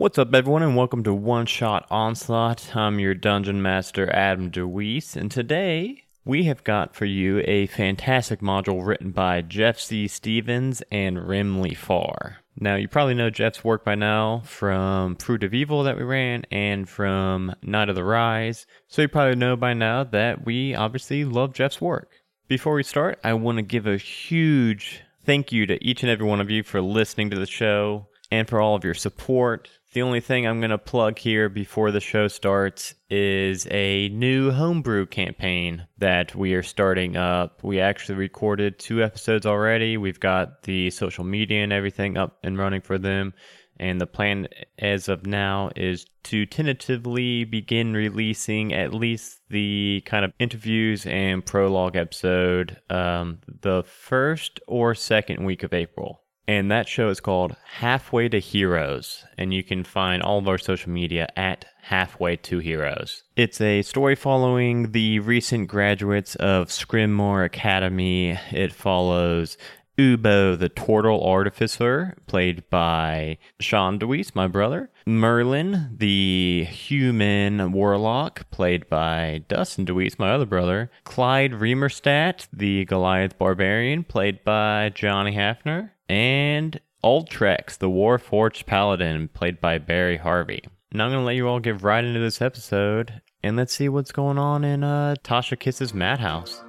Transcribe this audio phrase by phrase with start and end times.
[0.00, 2.74] What's up, everyone, and welcome to One Shot Onslaught.
[2.74, 8.40] I'm your dungeon master, Adam DeWeese, and today we have got for you a fantastic
[8.40, 10.08] module written by Jeff C.
[10.08, 12.38] Stevens and Rimley Farr.
[12.58, 16.46] Now, you probably know Jeff's work by now from Fruit of Evil that we ran
[16.50, 21.26] and from Night of the Rise, so you probably know by now that we obviously
[21.26, 22.08] love Jeff's work.
[22.48, 26.24] Before we start, I want to give a huge thank you to each and every
[26.24, 29.68] one of you for listening to the show and for all of your support.
[29.92, 34.52] The only thing I'm going to plug here before the show starts is a new
[34.52, 37.64] homebrew campaign that we are starting up.
[37.64, 39.96] We actually recorded two episodes already.
[39.96, 43.34] We've got the social media and everything up and running for them.
[43.80, 44.46] And the plan
[44.78, 51.44] as of now is to tentatively begin releasing at least the kind of interviews and
[51.44, 57.54] prologue episode um, the first or second week of April and that show is called
[57.78, 62.58] Halfway to Heroes, and you can find all of our social media at Halfway to
[62.58, 63.22] Heroes.
[63.36, 68.36] It's a story following the recent graduates of Scrimmore Academy.
[68.50, 69.58] It follows
[69.96, 74.90] Ubo, the Tortle Artificer, played by Sean DeWeese, my brother.
[75.06, 80.90] Merlin, the Human Warlock, played by Dustin DeWeese, my other brother.
[81.04, 89.60] Clyde Remerstadt, the Goliath Barbarian, played by Johnny Hafner and Ultrex, the Warforged Paladin, played
[89.60, 90.64] by Barry Harvey.
[90.92, 93.88] Now I'm going to let you all get right into this episode, and let's see
[93.88, 96.64] what's going on in uh, Tasha Kiss's Madhouse.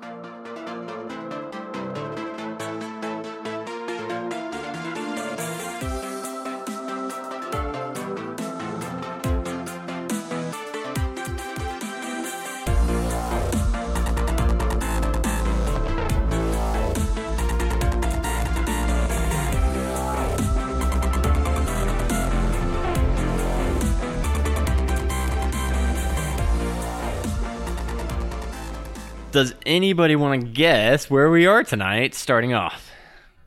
[29.32, 32.92] Does anybody want to guess where we are tonight, starting off?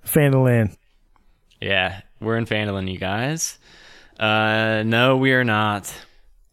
[0.02, 0.78] Fandaland.
[1.60, 3.58] Yeah, we're in Phandalin, you guys.
[4.18, 5.94] Uh, no, we are not.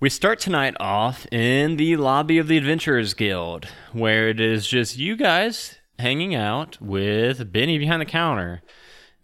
[0.02, 4.98] We start tonight off in the lobby of the Adventurers Guild, where it is just
[4.98, 8.62] you guys hanging out with Benny behind the counter.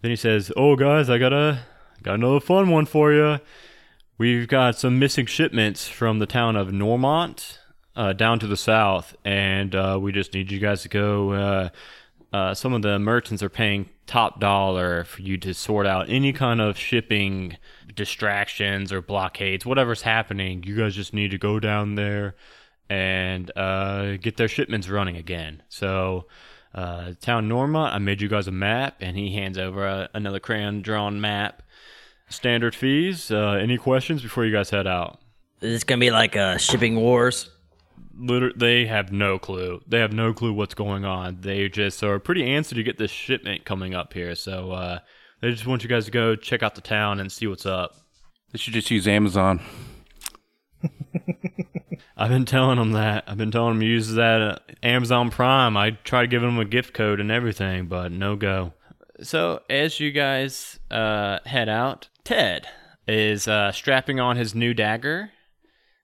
[0.02, 1.66] Then he says, "Oh, guys, I got a
[2.02, 3.40] got another fun one for you.
[4.18, 7.57] We've got some missing shipments from the town of Normont
[7.98, 11.32] uh, down to the south, and uh, we just need you guys to go.
[11.32, 11.70] Uh,
[12.32, 16.32] uh, some of the merchants are paying top dollar for you to sort out any
[16.32, 17.58] kind of shipping
[17.96, 20.64] distractions or blockades, whatever's happening.
[20.64, 22.36] You guys just need to go down there
[22.88, 25.64] and uh, get their shipments running again.
[25.68, 26.28] So,
[26.76, 30.40] uh, town Norma, I made you guys a map, and he hands over a, another
[30.40, 31.64] crayon drawn map.
[32.30, 33.32] Standard fees.
[33.32, 35.20] Any questions before you guys head out?
[35.62, 37.50] Is this gonna be like shipping wars?
[38.18, 39.82] Liter- they have no clue.
[39.88, 41.42] They have no clue what's going on.
[41.42, 44.36] They just are pretty antsy to get this shipment coming up here.
[44.36, 45.00] So uh,
[45.42, 47.96] they just want you guys to go check out the town and see what's up.
[48.52, 49.62] They should just use Amazon.
[52.18, 53.26] I've been telling them that.
[53.28, 55.78] I've been telling them to use that uh, Amazon Prime.
[55.78, 58.74] I try to give them a gift code and everything, but no go.
[59.22, 62.68] So as you guys uh, head out, Ted
[63.08, 65.32] is uh, strapping on his new dagger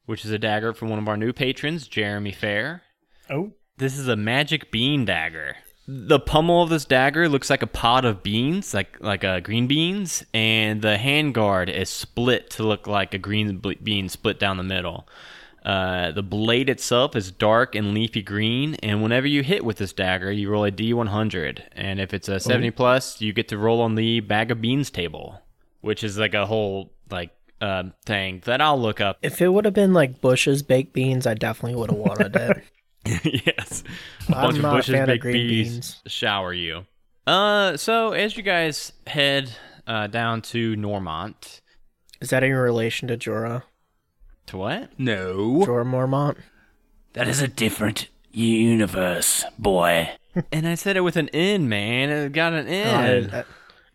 [0.05, 2.83] which is a dagger from one of our new patrons, Jeremy Fair.
[3.29, 3.51] Oh.
[3.77, 5.57] This is a magic bean dagger.
[5.87, 9.67] The pummel of this dagger looks like a pot of beans, like like uh, green
[9.67, 14.63] beans, and the handguard is split to look like a green bean split down the
[14.63, 15.07] middle.
[15.65, 19.93] Uh, the blade itself is dark and leafy green, and whenever you hit with this
[19.93, 21.63] dagger, you roll a d100.
[21.71, 24.89] And if it's a 70 plus, you get to roll on the bag of beans
[24.89, 25.41] table,
[25.81, 27.31] which is like a whole like
[27.63, 29.17] uh, thing that I'll look up.
[29.21, 32.63] If it would have been like Bush's baked beans, I definitely would have wanted it.
[33.57, 33.83] yes,
[34.29, 36.01] a I'm bunch of not a bushes, fan of green bees beans.
[36.07, 36.85] shower you.
[37.27, 39.51] Uh, so as you guys head
[39.87, 41.61] uh down to Normont,
[42.21, 43.63] Is that in relation to Jorah?
[44.47, 44.89] to what?
[44.99, 45.63] No.
[45.65, 46.35] Jorah Mormont?
[47.13, 50.09] That is a different universe, boy.
[50.51, 52.09] and I said it with an N, man.
[52.09, 53.29] It got an Oh, N.
[53.31, 53.43] I, I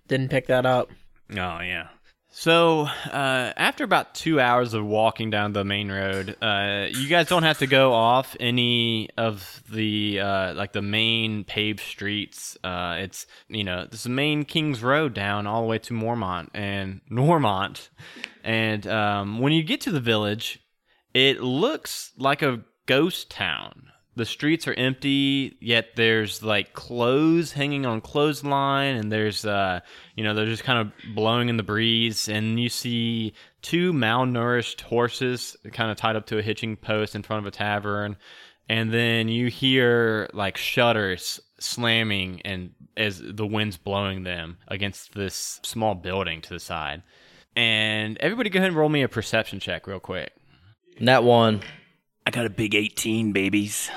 [0.06, 0.90] didn't pick that up.
[1.32, 1.88] Oh yeah.
[2.30, 7.26] So uh, after about two hours of walking down the main road, uh, you guys
[7.28, 12.56] don't have to go off any of the uh, like the main paved streets.
[12.62, 15.94] Uh, it's you know this is the main King's Road down all the way to
[15.94, 17.88] Mormont and Normont,
[18.44, 20.60] and um, when you get to the village,
[21.14, 23.90] it looks like a ghost town.
[24.18, 29.78] The streets are empty, yet there's like clothes hanging on clothesline, and there's uh,
[30.16, 33.32] you know, they're just kind of blowing in the breeze, and you see
[33.62, 37.56] two malnourished horses kind of tied up to a hitching post in front of a
[37.56, 38.16] tavern,
[38.68, 45.60] and then you hear like shutters slamming and as the wind's blowing them against this
[45.62, 47.04] small building to the side.
[47.54, 50.32] And everybody go ahead and roll me a perception check real quick.
[51.00, 51.60] That one.
[52.28, 53.90] I got a big 18, babies.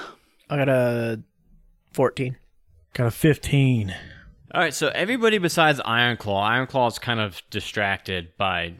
[0.51, 1.21] I got a
[1.93, 2.35] 14.
[2.93, 3.95] Got a 15.
[4.53, 8.73] All right, so everybody besides Ironclaw, Ironclaw is kind of distracted by,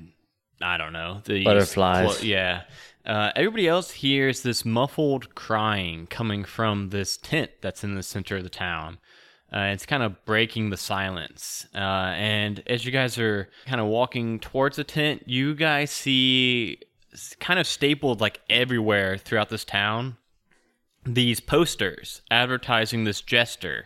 [0.62, 2.26] I don't know, the Butterflies.
[2.26, 2.64] yeah.
[3.06, 8.36] Uh, everybody else hears this muffled crying coming from this tent that's in the center
[8.36, 8.98] of the town.
[9.54, 11.68] Uh, it's kind of breaking the silence.
[11.74, 11.78] Uh,
[12.18, 16.80] and as you guys are kind of walking towards the tent, you guys see
[17.40, 20.18] kind of stapled like everywhere throughout this town
[21.06, 23.86] these posters advertising this jester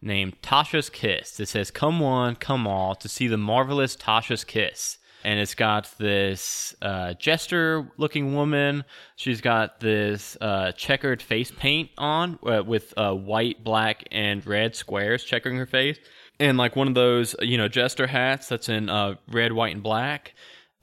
[0.00, 1.38] named Tasha's Kiss.
[1.40, 4.98] It says, Come one, come all to see the marvelous Tasha's Kiss.
[5.24, 8.84] And it's got this uh, jester looking woman.
[9.16, 14.76] She's got this uh, checkered face paint on uh, with uh, white, black, and red
[14.76, 15.98] squares checkering her face.
[16.38, 19.82] And like one of those, you know, jester hats that's in uh, red, white, and
[19.82, 20.34] black.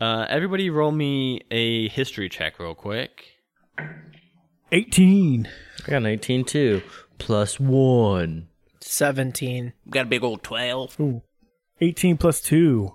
[0.02, 3.26] Uh, everybody roll me a history check real quick.
[4.74, 5.48] 18.
[5.86, 6.82] I got an 18 too.
[7.20, 8.48] Plus one.
[8.82, 9.74] 17.
[9.90, 11.00] Got a big old 12.
[11.00, 11.22] Ooh.
[11.80, 12.92] 18 plus 2.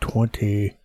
[0.00, 0.76] 20.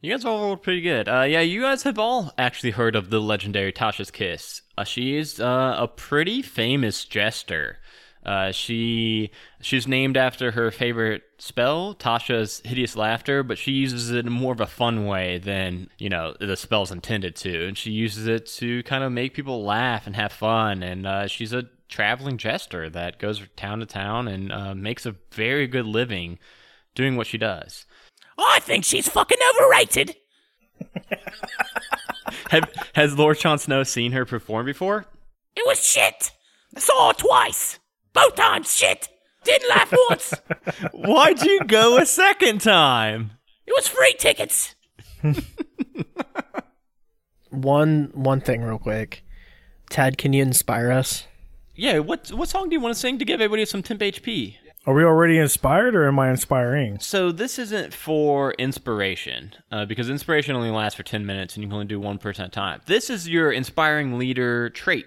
[0.00, 1.08] You guys all rolled pretty good.
[1.08, 4.62] Uh, yeah, you guys have all actually heard of the legendary Tasha's Kiss.
[4.76, 7.78] Uh, she is uh, a pretty famous jester.
[8.24, 9.30] Uh, she
[9.60, 14.52] she's named after her favorite spell, Tasha's hideous laughter, but she uses it in more
[14.52, 18.46] of a fun way than you know the spell's intended to, and she uses it
[18.46, 20.82] to kind of make people laugh and have fun.
[20.82, 25.06] And uh, she's a traveling jester that goes from town to town and uh, makes
[25.06, 26.38] a very good living
[26.94, 27.86] doing what she does.
[28.38, 30.16] I think she's fucking overrated.
[32.50, 35.06] Have, has Lord Jon Snow seen her perform before?
[35.56, 36.30] It was shit.
[36.76, 37.78] I saw her twice.
[38.14, 39.08] Both times shit.
[39.44, 40.32] Didn't laugh once.
[40.92, 43.32] Why'd you go a second time?
[43.66, 44.74] It was free tickets.
[47.50, 49.24] One one thing real quick.
[49.88, 51.26] Ted, can you inspire us?
[51.74, 54.56] Yeah, what what song do you want to sing to give everybody some temp HP?
[54.86, 56.98] Are we already inspired or am I inspiring?
[56.98, 61.68] So this isn't for inspiration, uh, because inspiration only lasts for ten minutes, and you
[61.68, 62.80] can only do one person at a time.
[62.86, 65.06] This is your inspiring leader trait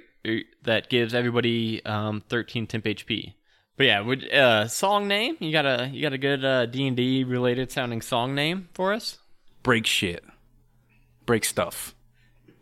[0.64, 3.34] that gives everybody um, thirteen temp HP.
[3.78, 5.38] But yeah, would uh, song name?
[5.40, 8.70] You got a you got a good uh, D and D related sounding song name
[8.74, 9.20] for us?
[9.64, 10.24] Break shit.
[11.26, 11.94] Break stuff.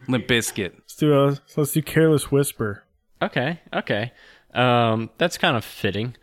[0.08, 0.74] Limp Bizkit.
[0.74, 2.84] Let's do a let's do careless whisper.
[3.22, 4.12] Okay, okay.
[4.54, 6.16] Um, that's kind of fitting.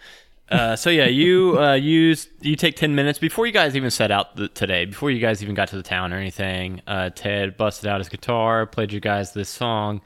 [0.50, 4.10] Uh, so yeah, you uh, use you take ten minutes before you guys even set
[4.10, 4.84] out the, today.
[4.84, 8.10] Before you guys even got to the town or anything, uh, Ted busted out his
[8.10, 10.02] guitar, played you guys this song,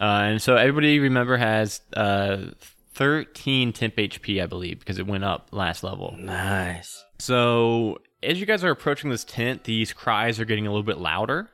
[0.00, 2.38] uh, and so everybody remember has uh,
[2.94, 6.16] thirteen temp HP, I believe, because it went up last level.
[6.18, 7.04] Nice.
[7.18, 10.98] So as you guys are approaching this tent, these cries are getting a little bit
[10.98, 11.50] louder.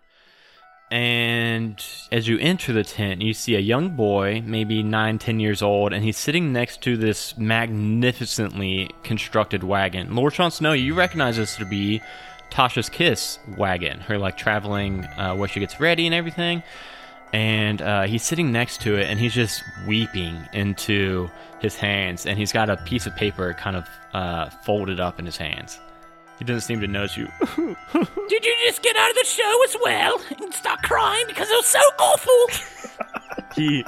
[0.91, 5.63] And as you enter the tent, you see a young boy, maybe nine, ten years
[5.63, 10.15] old, and he's sitting next to this magnificently constructed wagon.
[10.15, 12.03] Lord Jon Snow, you recognize this to be
[12.51, 16.63] Tasha's Kiss wagon, her like traveling uh, where she gets ready and everything.
[17.33, 22.39] And uh, he's sitting next to it, and he's just weeping into his hands, and
[22.39, 25.79] he's got a piece of paper kind of uh, folded up in his hands.
[26.39, 27.29] He doesn't seem to notice you.
[27.57, 31.55] Did you just get out of the show as well and start crying because it
[31.55, 32.47] was so awful?
[33.55, 33.85] he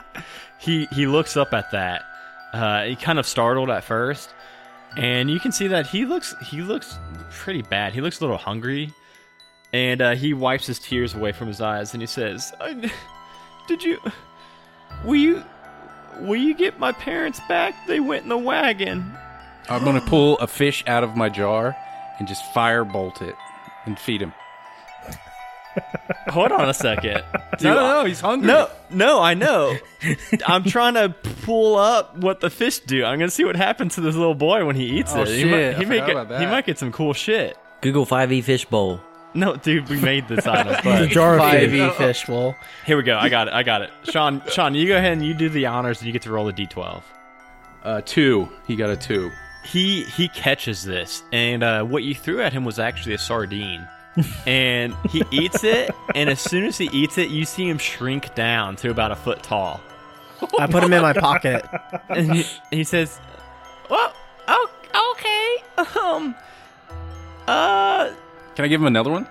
[0.58, 2.02] he he looks up at that.
[2.52, 4.30] Uh, he kind of startled at first,
[4.96, 6.96] and you can see that he looks he looks
[7.30, 7.92] pretty bad.
[7.92, 8.92] He looks a little hungry,
[9.72, 12.90] and uh, he wipes his tears away from his eyes, and he says, I,
[13.66, 13.98] "Did you?
[15.04, 15.44] Will you?
[16.20, 17.74] Will you get my parents back?
[17.86, 19.16] They went in the wagon."
[19.68, 21.74] I'm gonna pull a fish out of my jar
[22.18, 23.34] and just firebolt it
[23.86, 24.32] and feed him.
[26.28, 27.22] Hold on a second.
[27.62, 28.48] No, no, no, he's hungry.
[28.48, 29.76] No, no, I know.
[30.44, 31.10] I'm trying to
[31.44, 33.04] pull up what the fish do.
[33.04, 35.28] I'm gonna see what happens to this little boy when he eats Oh, it.
[35.28, 37.56] he might, he, may forgot get, he might get some cool shit.
[37.80, 39.00] Google 5e fishbowl.
[39.34, 40.72] No, dude, we made this item.
[40.74, 41.80] The But jar of Five fish.
[41.80, 42.56] E fishbowl.
[42.86, 43.18] here we go.
[43.18, 43.54] I got it.
[43.54, 43.90] I got it.
[44.04, 46.48] Sean, Sean, you go ahead and you do the honors, and you get to roll
[46.48, 47.02] a d12.
[47.82, 48.48] Uh, two.
[48.66, 49.30] He got a two.
[49.64, 53.88] He he catches this, and uh, what you threw at him was actually a sardine.
[54.46, 58.32] and he eats it, and as soon as he eats it, you see him shrink
[58.36, 59.80] down to about a foot tall.
[60.58, 61.64] I put him in my pocket.
[62.08, 63.18] and he, he says,
[63.90, 64.12] "Well,
[64.46, 64.70] oh,
[65.16, 65.98] okay.
[66.00, 66.34] Um,
[67.48, 68.12] uh,
[68.56, 69.26] Can I give him another one?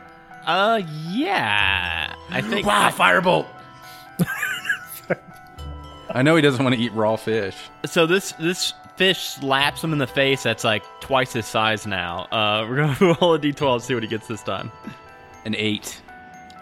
[0.45, 2.13] uh, yeah.
[2.29, 3.47] I think Wow, firebolt!
[6.09, 7.55] I know he doesn't want to eat raw fish.
[7.85, 8.05] so.
[8.05, 10.43] This this fish slaps him in the face.
[10.43, 12.23] That's like twice his size now.
[12.31, 14.71] Uh, we're gonna roll a d12 and see what he gets this time.
[15.45, 15.99] An eight.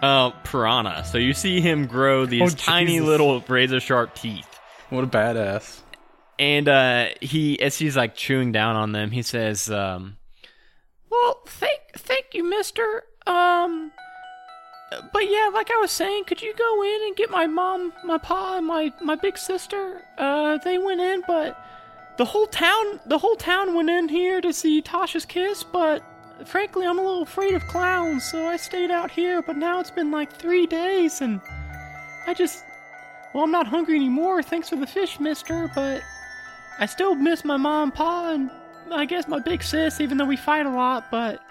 [0.01, 1.03] Uh, piranha.
[1.05, 4.47] So you see him grow these Oh, tiny little razor sharp teeth.
[4.89, 5.79] What a badass.
[6.39, 10.17] And uh, he, as he's like chewing down on them, he says, um,
[11.11, 13.03] "Well, thank, thank you, Mister.
[13.27, 13.91] Um,
[15.13, 18.17] but yeah, like I was saying, could you go in and get my mom, my
[18.17, 20.01] pa, and my my big sister?
[20.17, 21.57] Uh, they went in, but
[22.17, 25.63] the whole town, the whole town went in here to see Tasha's kiss.
[25.63, 26.03] But
[26.45, 29.41] frankly, I'm a little afraid of clowns, so I stayed out here.
[29.41, 31.41] But now it's been like three days, and
[32.27, 32.63] I just,
[33.33, 34.41] well, I'm not hungry anymore.
[34.43, 36.01] Thanks for the fish, Mister, but."
[36.79, 38.49] I still miss my mom pa and
[38.91, 41.41] I guess my big sis, even though we fight a lot, but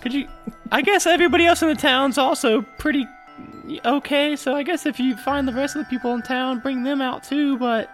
[0.00, 0.28] could you
[0.72, 3.06] I guess everybody else in the town's also pretty
[3.84, 6.82] okay, so I guess if you find the rest of the people in town, bring
[6.82, 7.90] them out too, but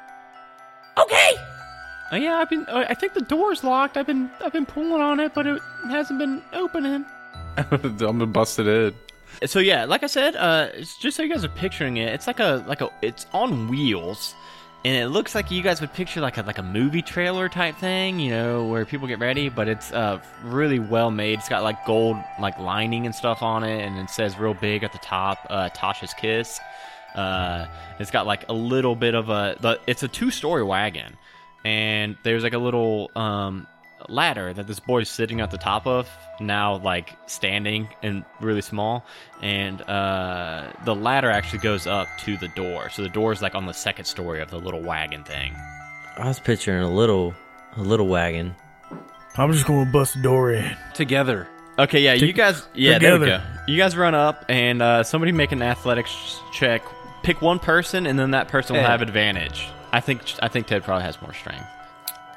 [0.99, 1.35] Okay.
[2.13, 3.97] oh yeah, I've been uh, I think the door's locked.
[3.97, 7.05] I've been I've been pulling on it, but it hasn't been opening.
[7.57, 8.95] I'm gonna bust it in.
[9.47, 12.27] So yeah, like I said, uh, it's just so you guys are picturing it, it's
[12.27, 14.35] like a like a it's on wheels,
[14.87, 17.75] and it looks like you guys would picture like a like a movie trailer type
[17.77, 19.49] thing, you know, where people get ready.
[19.49, 21.41] But it's uh really well made.
[21.41, 24.85] It's got like gold like lining and stuff on it, and it says real big
[24.85, 26.61] at the top, uh, Tasha's Kiss.
[27.17, 27.67] Uh,
[27.99, 31.17] it's got like a little bit of a the it's a two story wagon,
[31.65, 33.67] and there's like a little um
[34.09, 36.09] ladder that this boy's sitting at the top of
[36.41, 39.05] now like standing and really small.
[39.43, 42.91] And uh the ladder actually goes up to the door.
[42.91, 45.55] So the door is like on the second story of the little wagon thing.
[46.17, 47.35] I was picturing a little,
[47.77, 48.55] a little wagon.
[49.37, 50.77] I'm just gonna bust the door in.
[50.95, 51.47] Together.
[51.79, 53.41] okay yeah you guys yeah there we go.
[53.69, 56.83] you guys run up and uh somebody make an athletics check.
[57.23, 58.91] Pick one person and then that person will Ted.
[58.91, 59.69] have advantage.
[59.93, 61.67] I think i think ted probably has more strength.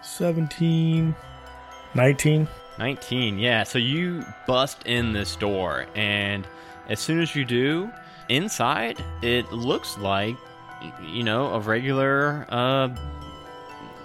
[0.02, 1.16] 17,
[1.96, 2.48] 19.
[2.78, 3.64] 19, yeah.
[3.64, 6.48] So you bust in this door, and
[6.88, 7.92] as soon as you do,
[8.30, 10.38] inside, it looks like,
[11.06, 12.90] you know, a regular uh,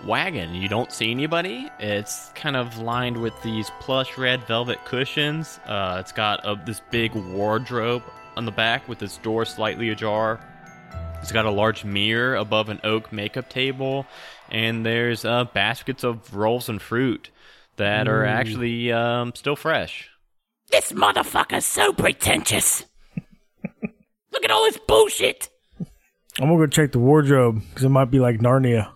[0.04, 0.54] wagon.
[0.54, 1.70] You don't see anybody.
[1.78, 5.60] It's kind of lined with these plush red velvet cushions.
[5.66, 8.02] Uh, it's got a, this big wardrobe
[8.36, 10.40] on the back with this door slightly ajar.
[11.22, 14.06] It's got a large mirror above an oak makeup table,
[14.50, 17.30] and there's uh, baskets of rolls and fruit
[17.76, 20.08] that are actually um, still fresh.
[20.70, 22.84] This motherfucker's so pretentious.
[24.32, 25.48] Look at all this bullshit.
[26.40, 28.90] I'm gonna go check the wardrobe because it might be like Narnia.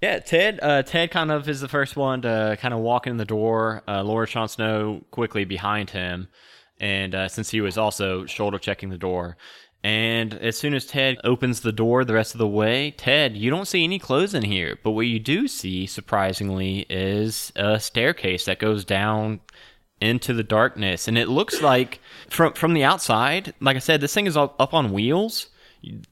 [0.00, 0.58] Yeah, Ted.
[0.60, 3.82] Uh, Ted kind of is the first one to kind of walk in the door.
[3.86, 6.28] Uh, Lord Jon Snow quickly behind him,
[6.80, 9.36] and uh, since he was also shoulder checking the door,
[9.84, 13.50] and as soon as Ted opens the door the rest of the way, Ted, you
[13.50, 18.44] don't see any clothes in here, but what you do see, surprisingly, is a staircase
[18.44, 19.40] that goes down
[20.00, 24.14] into the darkness, and it looks like from from the outside, like I said, this
[24.14, 25.48] thing is up up on wheels.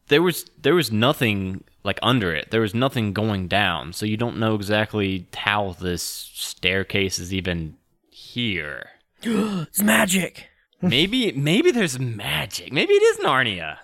[0.09, 2.51] There was there was nothing like under it.
[2.51, 7.77] There was nothing going down, so you don't know exactly how this staircase is even
[8.11, 8.91] here.
[9.23, 10.50] It's magic.
[10.83, 12.73] Maybe maybe there's magic.
[12.73, 13.77] Maybe it is Narnia.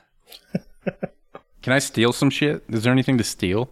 [1.63, 2.65] Can I steal some shit?
[2.69, 3.69] Is there anything to steal?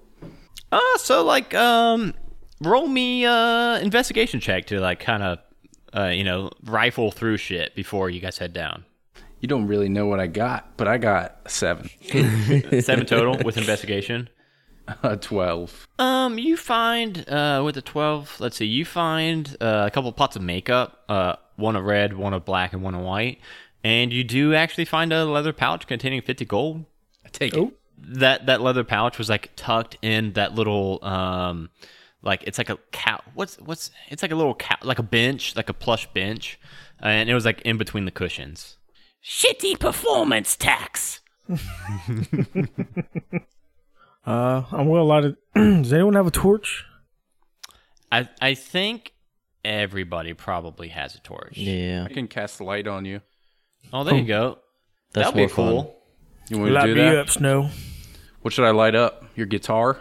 [0.71, 2.13] Uh so like um
[2.61, 5.39] roll me uh investigation check to like kind of
[5.97, 8.85] uh you know rifle through shit before you guys head down.
[9.41, 11.89] You don't really know what I got, but I got seven.
[12.81, 14.29] Seven total with investigation.
[15.03, 15.87] A twelve.
[15.99, 20.37] Um, you find uh with the twelve, let's see, you find uh, a couple pots
[20.37, 23.41] of makeup, uh, one of red, one of black, and one of white,
[23.83, 26.85] and you do actually find a leather pouch containing fifty gold.
[27.25, 27.73] I take it.
[27.99, 31.71] That that leather pouch was like tucked in that little um,
[32.23, 33.21] like it's like a cow.
[33.35, 36.59] What's what's it's like a little cow, like a bench, like a plush bench,
[37.01, 38.77] and it was like in between the cushions.
[39.25, 41.21] Shitty performance tax.
[44.27, 45.37] Uh, I'm well of.
[45.55, 46.85] Does anyone have a torch?
[48.11, 49.13] I I think
[49.65, 51.57] everybody probably has a torch.
[51.57, 53.21] Yeah, I can cast light on you.
[53.93, 54.59] Oh, there you go.
[55.13, 55.83] that's That'd be more cool.
[55.85, 55.93] fun.
[56.51, 57.19] You want me to Light do me that?
[57.19, 57.71] up, Snow.
[58.43, 59.25] What should I light up?
[59.35, 59.99] Your guitar?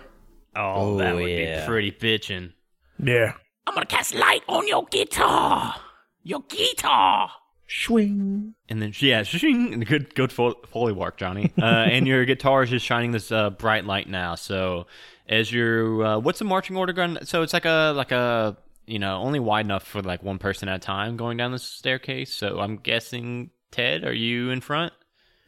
[0.56, 1.62] Oh, that Oh, would yeah.
[1.62, 2.54] be pretty bitchin'.
[3.02, 3.34] Yeah.
[3.66, 5.76] I'm gonna cast light on your guitar.
[6.24, 7.32] Your guitar.
[7.68, 8.54] Swing.
[8.70, 11.52] And then yeah, shing, good good fo- foley work, Johnny.
[11.62, 14.36] Uh, and your guitar is just shining this uh, bright light now.
[14.36, 14.86] So
[15.28, 17.18] as you're, uh, what's the marching order going?
[17.24, 20.68] So it's like a like a you know only wide enough for like one person
[20.70, 22.34] at a time going down the staircase.
[22.34, 24.94] So I'm guessing Ted, are you in front?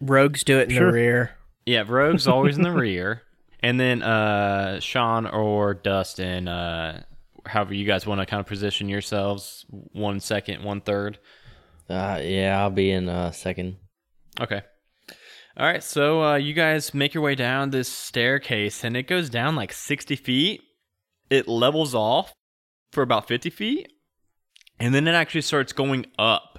[0.02, 0.88] Rogues do it in Sure.
[0.88, 1.32] the rear.
[1.66, 3.24] Yeah, Rogue's always in the rear,
[3.62, 7.04] and then uh, Sean or Dustin, uh,
[7.46, 11.18] however you guys want to kind of position yourselves, one second, one third.
[11.90, 13.78] Uh, yeah, I'll be in uh, second.
[14.40, 14.62] Okay.
[15.58, 19.30] All right, so uh, you guys make your way down this staircase, and it goes
[19.30, 20.62] down like 60 feet.
[21.30, 22.34] It levels off
[22.96, 23.94] for about 50 feet,
[24.80, 26.58] and then it actually starts going up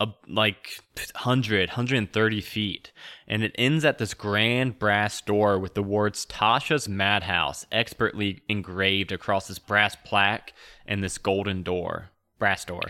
[0.00, 2.92] uh, like 100, 130 feet.
[3.26, 9.12] And it ends at this grand brass door with the words Tasha's Madhouse expertly engraved
[9.12, 10.52] across this brass plaque
[10.86, 12.10] and this golden door.
[12.38, 12.82] Brass door.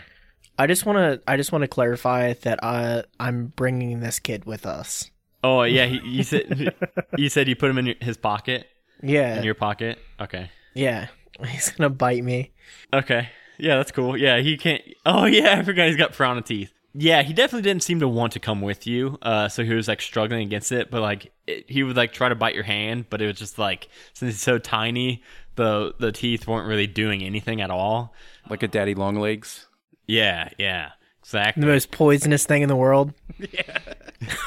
[0.59, 1.23] I just want to.
[1.31, 5.11] I just want to clarify that I I'm bringing this kid with us.
[5.43, 6.75] Oh, yeah, he, you said
[7.17, 8.67] you said you put him in your, his pocket.
[9.01, 9.99] Yeah, in your pocket.
[10.21, 10.51] Okay.
[10.75, 11.09] yeah.
[11.47, 12.51] He's gonna bite me.
[12.93, 13.29] Okay.
[13.59, 14.17] Yeah, that's cool.
[14.17, 14.83] Yeah, he can't.
[15.05, 16.73] Oh yeah, I forgot he's got piranha teeth.
[16.95, 19.19] Yeah, he definitely didn't seem to want to come with you.
[19.21, 22.29] Uh, so he was like struggling against it, but like it, he would like try
[22.29, 25.23] to bite your hand, but it was just like since he's so tiny,
[25.57, 28.15] the the teeth weren't really doing anything at all.
[28.49, 29.67] Like a daddy long legs.
[30.07, 31.61] Yeah, yeah, exactly.
[31.61, 33.13] The most poisonous thing in the world.
[33.53, 33.79] yeah.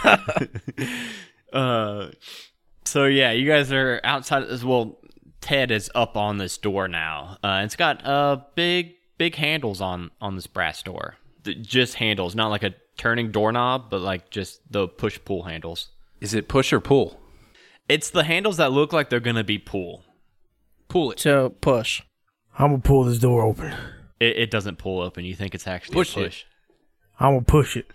[1.54, 2.10] Uh,
[2.86, 4.98] so yeah, you guys are outside as well.
[5.42, 7.38] Ted is up on this door now.
[7.44, 11.16] Uh, it's got uh big big handles on on this brass door.
[11.44, 15.90] Th- Just handles, not like a turning doorknob, but like just the push pull handles.
[16.20, 17.20] Is it push or pull?
[17.90, 20.04] It's the handles that look like they're gonna be pull.
[20.88, 21.20] Pull it.
[21.20, 22.02] So push.
[22.58, 23.74] I'm gonna pull this door open.
[24.20, 25.26] It, it doesn't pull open.
[25.26, 26.24] You think it's actually Push a it.
[26.26, 26.44] push.
[27.20, 27.92] I'm gonna push it.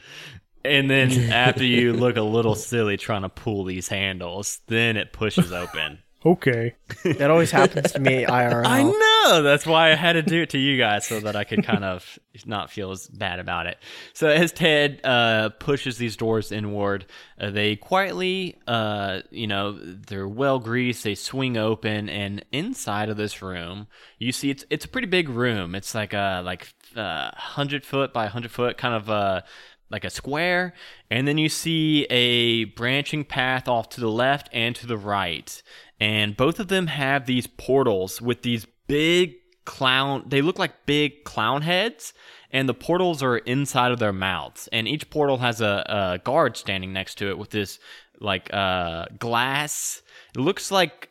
[0.65, 5.13] And then after you look a little silly trying to pull these handles, then it
[5.13, 6.01] pushes open.
[6.27, 6.75] Okay.
[7.05, 8.67] That always happens to me IRL.
[8.67, 9.43] I know.
[9.43, 11.85] That's why I had to do it to you guys so that I could kind
[11.85, 13.79] of not feel as bad about it.
[14.13, 17.07] So as Ted uh, pushes these doors inward,
[17.41, 21.05] uh, they quietly, uh, you know, they're well greased.
[21.05, 23.87] They swing open, and inside of this room,
[24.19, 25.77] you see it's it's a pretty big room.
[25.77, 29.43] It's like a like uh, hundred foot by hundred foot, kind of uh
[29.91, 30.75] like a square,
[31.11, 35.63] and then you see a branching path off to the left and to the right.
[36.01, 41.25] And both of them have these portals with these big clown, they look like big
[41.25, 42.13] clown heads,
[42.51, 44.69] and the portals are inside of their mouths.
[44.73, 47.79] And each portal has a, a guard standing next to it with this
[48.21, 50.03] like uh, glass.
[50.35, 51.11] It looks like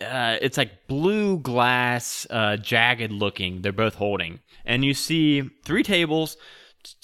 [0.00, 3.62] uh, it's like blue glass, uh, jagged looking.
[3.62, 6.36] They're both holding, and you see three tables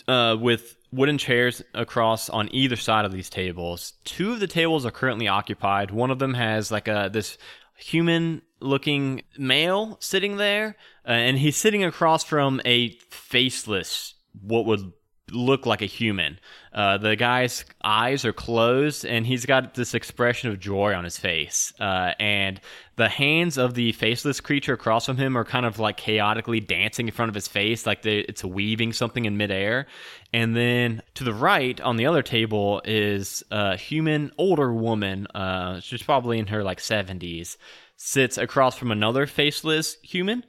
[0.09, 3.95] uh, with wooden chairs across on either side of these tables.
[4.05, 5.91] Two of the tables are currently occupied.
[5.91, 7.39] One of them has like a this
[7.77, 14.93] human looking male sitting there, uh, and he's sitting across from a faceless, what would
[15.33, 16.39] look like a human.
[16.73, 21.19] Uh, the guy's eyes are closed, and he's got this expression of joy on his
[21.19, 21.73] face.
[21.81, 22.61] Uh, and
[22.97, 27.09] the hands of the faceless creature across from him are kind of like chaotically dancing
[27.09, 29.87] in front of his face, like they, it's weaving something in midair.
[30.33, 35.27] And then to the right, on the other table, is a human, older woman.
[35.35, 37.57] Uh, she's probably in her like 70s,
[37.97, 40.45] sits across from another faceless human.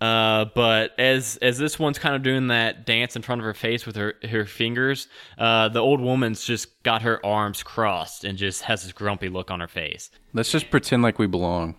[0.00, 3.54] Uh, but as as this one's kind of doing that dance in front of her
[3.54, 8.36] face with her her fingers, uh, the old woman's just got her arms crossed and
[8.36, 10.10] just has this grumpy look on her face.
[10.34, 11.76] Let's just pretend like we belong.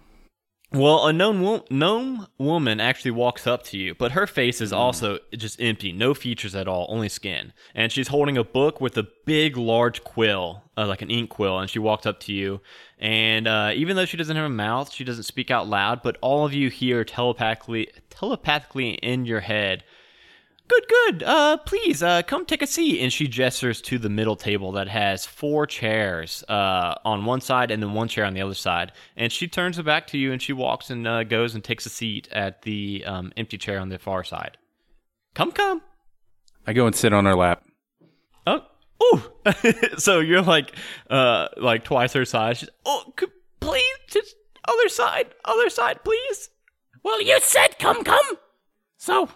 [0.73, 4.73] Well, a known wo- gnome woman actually walks up to you, but her face is
[4.73, 7.53] also just empty, no features at all, only skin.
[7.73, 11.58] And she's holding a book with a big, large quill, uh, like an ink quill.
[11.58, 12.60] And she walks up to you,
[12.99, 16.01] and uh, even though she doesn't have a mouth, she doesn't speak out loud.
[16.03, 19.86] But all of you hear telepathically, telepathically in your head.
[20.67, 21.23] Good, good.
[21.23, 23.01] Uh, please, uh, come take a seat.
[23.01, 27.71] And she gestures to the middle table that has four chairs, uh, on one side
[27.71, 28.91] and then one chair on the other side.
[29.15, 31.86] And she turns her back to you and she walks and uh, goes and takes
[31.86, 34.58] a seat at the um, empty chair on the far side.
[35.36, 35.82] Come, come.
[36.65, 37.63] I go and sit on her lap.
[38.45, 38.65] Oh,
[38.99, 39.32] oh.
[39.97, 40.75] so you're like,
[41.10, 42.58] uh, like twice her size.
[42.58, 44.36] She's, oh, could, please, just
[44.67, 46.49] other side, other side, please.
[47.03, 48.38] Well, you said come, come.
[48.97, 49.30] So,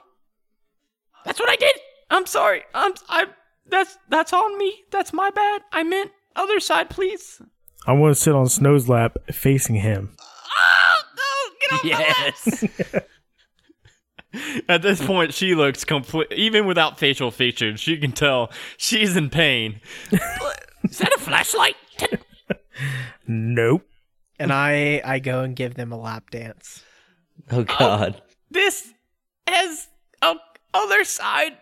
[1.26, 1.76] that's what I did.
[2.10, 2.64] I'm sorry.
[2.74, 3.28] I'm I
[3.68, 4.84] that's that's on me.
[4.92, 5.62] That's my bad.
[5.72, 7.42] I meant other side, please.
[7.88, 10.16] I want to sit on Snow's lap facing him.
[10.20, 13.06] Oh, oh get off my lap.
[14.70, 16.32] At this point, she looks complete.
[16.32, 19.82] Even without facial features, she can tell she's in pain.
[20.84, 21.76] Is that a flashlight?
[23.28, 23.86] Nope.
[24.40, 26.84] And I I go and give them a lap dance.
[27.52, 28.22] Oh God.
[28.22, 28.94] Oh, this
[29.48, 29.91] has a
[30.74, 31.58] other side.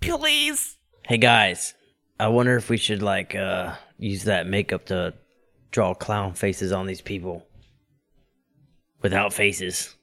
[0.00, 0.76] Please.
[1.04, 1.74] Hey guys,
[2.18, 5.14] I wonder if we should like uh use that makeup to
[5.70, 7.46] draw clown faces on these people
[9.00, 9.94] without faces.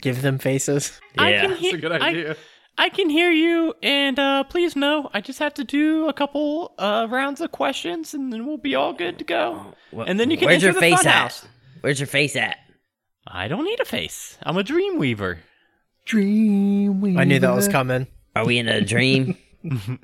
[0.00, 1.00] Give them faces.
[1.18, 1.40] I Yeah.
[1.42, 2.36] can That's hear, a good I- idea.
[2.76, 6.74] I can hear you, and uh, please know I just have to do a couple
[6.76, 9.74] uh, rounds of questions, and then we'll be all good to go.
[9.96, 11.44] Wh- And then you can Where's enter your the face funhouse.
[11.44, 11.48] at?
[11.82, 12.56] Where's your face at?
[13.28, 14.36] I don't need a face.
[14.42, 15.38] I'm a dream weaver.
[16.04, 17.18] Dream.
[17.18, 18.06] I knew that was coming.
[18.36, 19.36] Are we in a dream?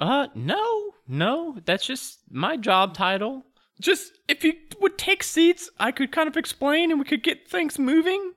[0.00, 3.44] Uh, no, no, that's just my job title.
[3.80, 7.48] Just if you would take seats, I could kind of explain, and we could get
[7.48, 8.32] things moving.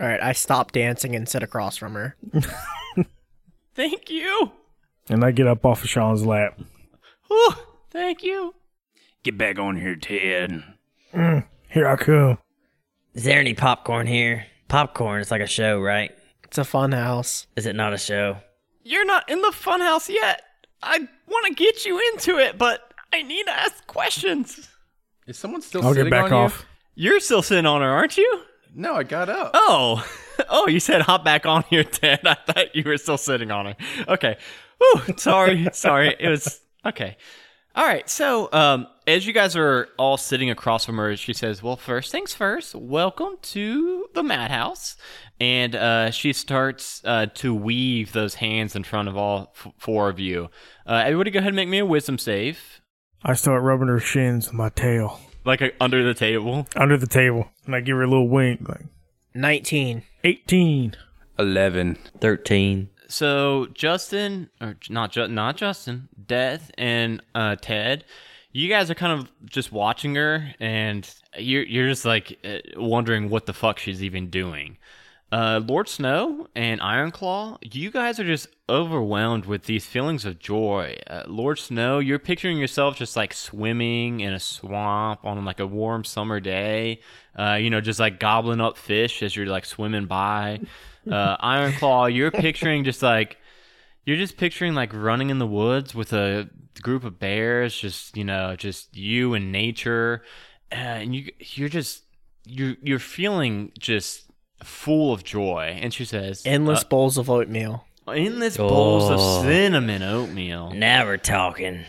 [0.00, 2.16] All right, I stop dancing and sit across from her.
[3.74, 4.52] Thank you.
[5.08, 6.58] And I get up off of Sean's lap.
[7.26, 7.54] Whew,
[7.90, 8.54] thank you.
[9.24, 10.62] Get back on here, Ted.
[11.12, 12.38] Here I come.
[13.14, 14.46] Is there any popcorn here?
[14.68, 16.12] Popcorn It's like a show, right?
[16.44, 17.46] It's a fun house.
[17.56, 18.38] Is it not a show?
[18.82, 20.42] You're not in the funhouse yet.
[20.82, 24.68] I want to get you into it, but I need to ask questions.
[25.26, 26.66] Is someone still I'll sitting get back on off.
[26.94, 28.42] You're still sitting on her, aren't you?
[28.74, 29.52] No, I got up.
[29.54, 30.06] Oh,
[30.50, 32.20] oh, you said hop back on here, Ted.
[32.26, 33.76] I thought you were still sitting on her.
[34.08, 34.36] Okay.
[34.78, 36.14] Whew, sorry, sorry.
[36.18, 37.16] It was okay.
[37.74, 38.08] All right.
[38.08, 42.10] So, um, as you guys are all sitting across from her, she says, "Well, first
[42.12, 42.74] things first.
[42.74, 44.96] Welcome to the madhouse."
[45.40, 50.08] And uh, she starts uh, to weave those hands in front of all f- four
[50.08, 50.48] of you.
[50.86, 52.80] Uh, everybody, go ahead and make me a wisdom save,
[53.22, 56.66] I start rubbing her shins with my tail like uh, under the table.
[56.76, 58.86] under the table, and I give her a little wink, like
[59.34, 60.02] 19.
[60.22, 60.96] 18.
[61.38, 61.98] Eleven.
[62.20, 62.90] Thirteen.
[63.08, 68.04] So Justin, or not Ju- not Justin, Death and uh, Ted,
[68.54, 73.28] you guys are kind of just watching her, and you're you're just like uh, wondering
[73.28, 74.78] what the fuck she's even doing.
[75.32, 80.96] Uh, Lord Snow and Ironclaw, you guys are just overwhelmed with these feelings of joy.
[81.08, 85.66] Uh, Lord Snow, you're picturing yourself just like swimming in a swamp on like a
[85.66, 87.00] warm summer day.
[87.36, 90.60] Uh, you know, just like gobbling up fish as you're like swimming by.
[91.10, 93.36] Uh, Ironclaw, you're picturing just like
[94.04, 96.48] you're just picturing like running in the woods with a
[96.82, 100.22] group of bears, just you know, just you and nature,
[100.72, 102.02] uh, and you you're just
[102.44, 104.24] you're you're feeling just
[104.62, 105.78] full of joy.
[105.80, 107.86] And she says, Endless bowls of oatmeal.
[108.06, 109.14] uh, endless bowls Oh.
[109.40, 110.70] of cinnamon oatmeal.
[110.72, 111.84] Now we're talking.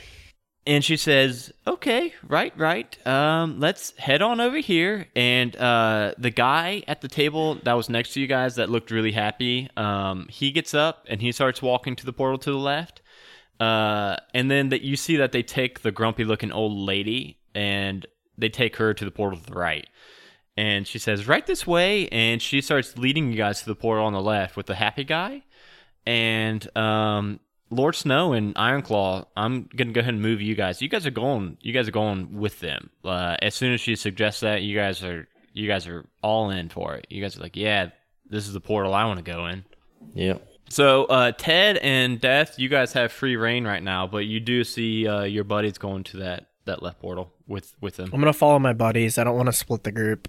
[0.67, 3.08] And she says, "Okay, right, right.
[3.08, 7.88] Um, let's head on over here." And uh, the guy at the table that was
[7.88, 11.62] next to you guys that looked really happy, um, he gets up and he starts
[11.62, 13.01] walking to the portal to the left.
[13.60, 18.06] Uh, and then that you see that they take the grumpy-looking old lady and
[18.38, 19.88] they take her to the portal to the right.
[20.58, 24.06] And she says, "Right this way." And she starts leading you guys to the portal
[24.06, 25.43] on the left with the happy guy
[26.06, 30.82] and um, Lord Snow and Ironclaw, I'm gonna go ahead and move you guys.
[30.82, 31.58] You guys are going.
[31.62, 32.89] You guys are going with them.
[33.04, 36.69] Uh, as soon as she suggests that, you guys are you guys are all in
[36.69, 37.08] for it.
[37.10, 37.89] You guys are like, yeah,
[38.30, 39.63] this is the portal I want to go in.
[40.13, 40.47] Yep.
[40.69, 44.63] So uh, Ted and Death, you guys have free reign right now, but you do
[44.63, 48.10] see uh, your buddies going to that that left portal with with them.
[48.12, 49.17] I'm going to follow my buddies.
[49.17, 50.28] I don't want to split the group.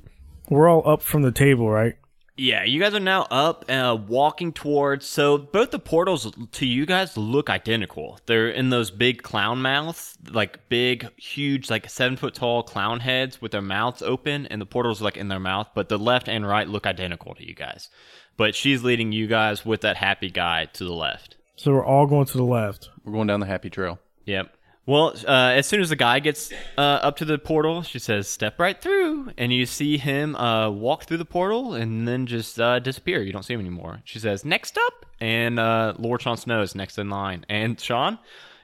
[0.48, 1.96] We're all up from the table, right?
[2.38, 5.06] Yeah, you guys are now up, uh, walking towards.
[5.06, 8.20] So both the portals to you guys look identical.
[8.26, 13.40] They're in those big clown mouths, like big, huge, like seven foot tall clown heads
[13.40, 15.68] with their mouths open, and the portals like in their mouth.
[15.74, 17.88] But the left and right look identical to you guys.
[18.36, 21.36] But she's leading you guys with that happy guy to the left.
[21.56, 22.90] So we're all going to the left.
[23.02, 23.98] We're going down the happy trail.
[24.26, 24.54] Yep.
[24.86, 28.28] Well, uh, as soon as the guy gets uh, up to the portal, she says,
[28.28, 32.60] "Step right through," and you see him uh, walk through the portal and then just
[32.60, 33.20] uh, disappear.
[33.20, 34.00] You don't see him anymore.
[34.04, 37.44] She says, "Next up," and uh, Lord Sean Snow is next in line.
[37.48, 38.18] And Sean,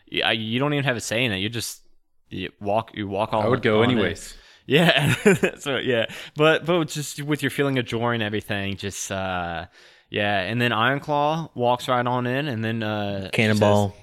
[0.06, 1.38] you, you don't even have a say in it.
[1.38, 1.82] You just
[2.30, 2.92] you walk.
[2.94, 3.42] You walk all.
[3.42, 4.36] I would go anyways.
[4.64, 5.14] Yeah.
[5.58, 6.06] so yeah,
[6.36, 9.66] but but just with your feeling of joy and everything, just uh,
[10.08, 10.38] yeah.
[10.42, 13.88] And then Ironclaw walks right on in, and then uh, Cannonball.
[13.90, 13.98] says-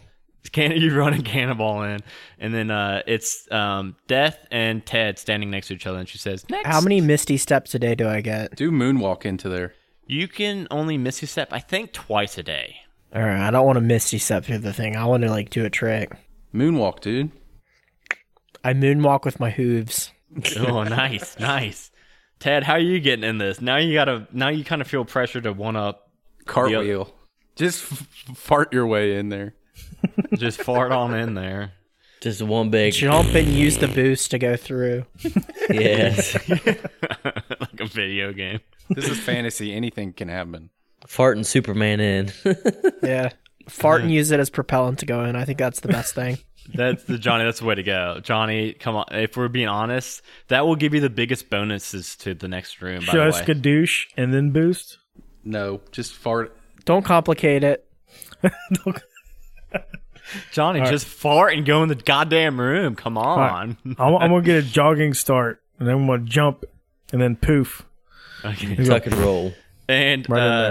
[0.51, 1.99] can you run a cannonball in,
[2.39, 6.17] and then uh, it's um, Death and Ted standing next to each other, and she
[6.17, 8.55] says, "Next." How many misty steps a day do I get?
[8.55, 9.73] Do moonwalk into there.
[10.07, 12.77] You can only misty step, I think, twice a day.
[13.13, 14.95] All right, I don't want to misty step through the thing.
[14.95, 16.11] I want to like do a trick.
[16.53, 17.31] Moonwalk, dude.
[18.63, 20.11] I moonwalk with my hooves.
[20.57, 21.91] oh, nice, nice.
[22.39, 23.61] Ted, how are you getting in this?
[23.61, 24.27] Now you gotta.
[24.31, 26.09] Now you kind of feel pressure to one up
[26.45, 27.13] Cartwheel.
[27.55, 29.53] Just f- fart your way in there.
[30.35, 31.73] Just fart on in there.
[32.21, 35.05] Just one big Jump and use the boost to go through.
[35.69, 36.35] yes.
[36.49, 38.59] like a video game.
[38.89, 39.73] This is fantasy.
[39.73, 40.69] Anything can happen.
[41.07, 42.31] Farting Superman in.
[43.01, 43.29] Yeah.
[43.69, 45.35] Fart and use it as propellant to go in.
[45.35, 46.39] I think that's the best thing.
[46.73, 47.45] That's the Johnny.
[47.45, 48.73] That's the way to go, Johnny.
[48.73, 49.05] Come on.
[49.11, 52.99] If we're being honest, that will give you the biggest bonuses to the next room.
[53.05, 54.97] By Just the way, skadoosh and then boost.
[55.43, 56.55] No, just fart.
[56.85, 57.85] Don't complicate it.
[60.51, 62.95] Johnny, just fart and go in the goddamn room.
[62.95, 63.77] Come on.
[63.97, 66.65] I'm, I'm gonna get a jogging start, and then I'm gonna jump,
[67.11, 67.85] and then poof.
[68.45, 68.75] Okay.
[68.85, 69.53] Tuck and roll.
[69.87, 70.61] And Right in uh,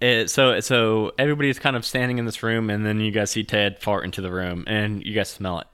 [0.00, 0.20] there.
[0.22, 3.42] it, so so everybody's kind of standing in this room, and then you guys see
[3.42, 5.66] Ted fart into the room, and you guys smell it,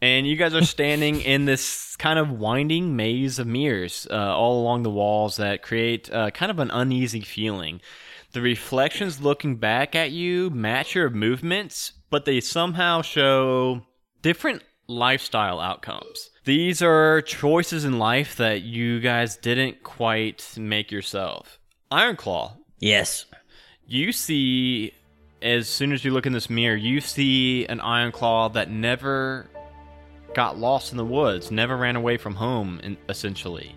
[0.00, 4.60] and you guys are standing in this kind of winding maze of mirrors uh, all
[4.62, 7.80] along the walls that create uh, kind of an uneasy feeling.
[8.32, 13.82] The reflections looking back at you match your movements, but they somehow show
[14.22, 16.30] different lifestyle outcomes.
[16.44, 21.58] These are choices in life that you guys didn't quite make yourself.
[21.90, 23.26] Ironclaw, Yes.
[23.86, 24.92] you see
[25.42, 29.48] as soon as you look in this mirror, you see an Ironclaw that never
[30.34, 33.74] got lost in the woods, never ran away from home, essentially.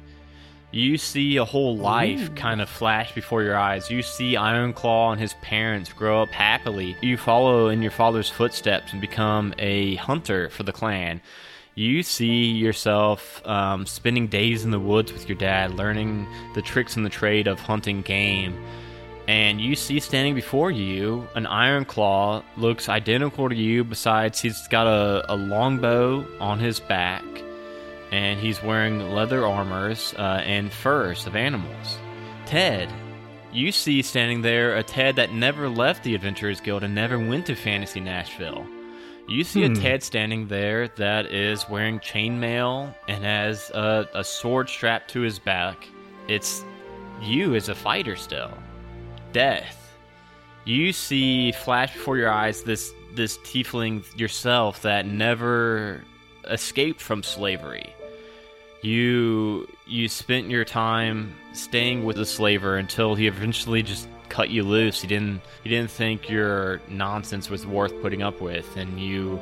[0.71, 3.91] You see a whole life kind of flash before your eyes.
[3.91, 6.95] You see Ironclaw and his parents grow up happily.
[7.01, 11.21] You follow in your father's footsteps and become a hunter for the clan.
[11.75, 16.95] You see yourself um, spending days in the woods with your dad, learning the tricks
[16.95, 18.57] and the trade of hunting game
[19.27, 24.67] and you see standing before you an iron claw looks identical to you besides he's
[24.67, 27.23] got a, a longbow on his back
[28.11, 31.97] and he's wearing leather armors uh, and furs of animals.
[32.45, 32.91] Ted
[33.53, 37.45] you see standing there a ted that never left the adventurers guild and never went
[37.47, 38.65] to fantasy nashville.
[39.27, 44.69] You see a ted standing there that is wearing chainmail and has a, a sword
[44.69, 45.87] strapped to his back.
[46.27, 46.63] It's
[47.21, 48.51] you as a fighter still.
[49.31, 49.77] Death.
[50.65, 56.03] You see flash before your eyes this this tiefling yourself that never
[56.45, 57.93] escaped from slavery.
[58.81, 64.63] You you spent your time staying with the slaver until he eventually just cut you
[64.63, 65.01] loose.
[65.01, 69.39] He didn't he didn't think your nonsense was worth putting up with, and you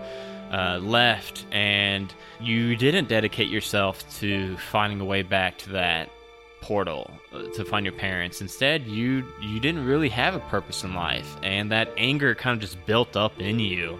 [0.52, 1.46] uh, left.
[1.52, 6.10] And you didn't dedicate yourself to finding a way back to that
[6.62, 8.42] portal uh, to find your parents.
[8.42, 12.62] Instead, you you didn't really have a purpose in life, and that anger kind of
[12.62, 13.98] just built up in you.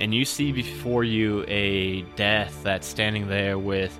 [0.00, 3.98] And you see before you a death that's standing there with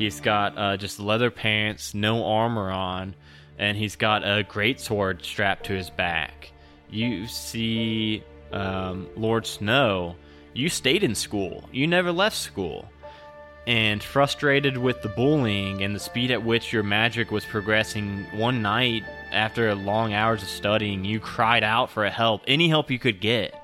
[0.00, 3.14] he's got uh, just leather pants, no armor on,
[3.58, 6.52] and he's got a great sword strapped to his back.
[6.88, 10.16] You see um, Lord Snow.
[10.52, 11.68] You stayed in school.
[11.70, 12.88] You never left school
[13.66, 18.62] and frustrated with the bullying and the speed at which your magic was progressing one
[18.62, 23.20] night after long hours of studying you cried out for help any help you could
[23.20, 23.54] get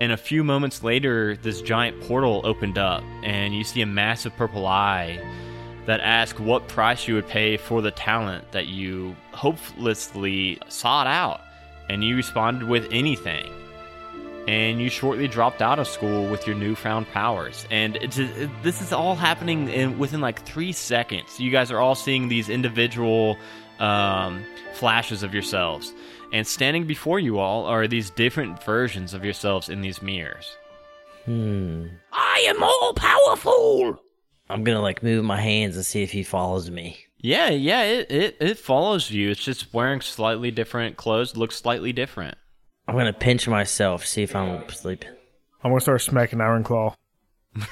[0.00, 4.34] and a few moments later this giant portal opened up and you see a massive
[4.36, 5.20] purple eye
[5.88, 11.40] that ask what price you would pay for the talent that you hopelessly sought out
[11.88, 13.50] and you responded with anything
[14.46, 17.66] and you shortly dropped out of school with your newfound powers.
[17.70, 21.40] And it's, it, this is all happening in, within like three seconds.
[21.40, 23.38] You guys are all seeing these individual
[23.78, 25.94] um, flashes of yourselves.
[26.34, 30.54] And standing before you all are these different versions of yourselves in these mirrors.
[31.24, 31.86] Hmm.
[32.12, 34.02] I am all powerful.
[34.50, 36.98] I'm gonna like move my hands and see if he follows me.
[37.18, 39.30] Yeah, yeah, it, it, it follows you.
[39.30, 42.36] It's just wearing slightly different clothes, looks slightly different.
[42.86, 45.10] I'm gonna pinch myself, see if I'm sleeping.
[45.62, 46.94] I'm gonna start smacking Iron Claw.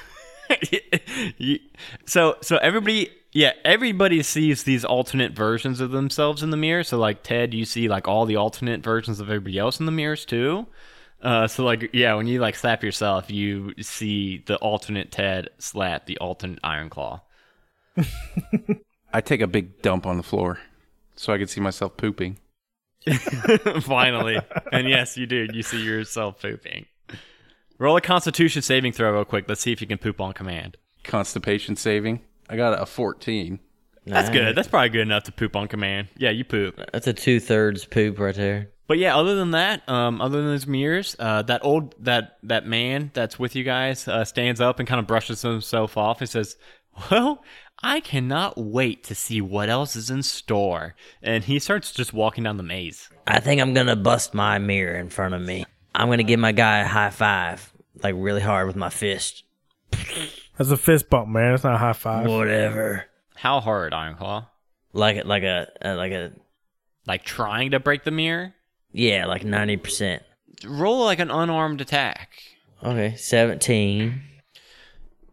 [2.05, 6.97] So so everybody yeah everybody sees these alternate versions of themselves in the mirror so
[6.97, 10.25] like ted you see like all the alternate versions of everybody else in the mirrors
[10.25, 10.65] too
[11.21, 16.05] uh so like yeah when you like slap yourself you see the alternate ted slap
[16.05, 17.21] the alternate iron claw
[19.13, 20.59] I take a big dump on the floor
[21.15, 22.37] so I can see myself pooping.
[23.81, 24.37] finally
[24.71, 26.85] and yes you do you see yourself pooping
[27.79, 30.77] roll a constitution saving throw real quick let's see if you can poop on command
[31.03, 32.19] Constipation saving.
[32.49, 33.59] I got a 14.
[34.05, 34.37] that's Nice.
[34.37, 37.39] good that's probably good enough to poop on command yeah you poop That's a two
[37.39, 38.71] thirds poop right there.
[38.87, 42.65] But yeah, other than that, um, other than those mirrors, uh, that old that that
[42.65, 46.29] man that's with you guys uh, stands up and kind of brushes himself off and
[46.29, 46.55] says,
[47.11, 47.43] "Well,
[47.83, 52.45] I cannot wait to see what else is in store." And he starts just walking
[52.45, 53.09] down the maze.
[53.27, 55.65] I think I'm gonna bust my mirror in front of me.
[55.93, 57.73] I'm gonna give my guy a high five,
[58.03, 59.43] like really hard with my fist.
[60.57, 61.53] That's a fist bump, man.
[61.53, 62.27] It's not a high five.
[62.27, 63.05] Whatever.
[63.35, 64.47] How hard, Ironclaw?
[64.93, 66.31] Like like a uh, like a
[67.05, 68.53] Like trying to break the mirror?
[68.97, 70.23] Yeah, like ninety percent.
[70.65, 72.29] Roll like an unarmed attack.
[72.83, 74.21] Okay, seventeen.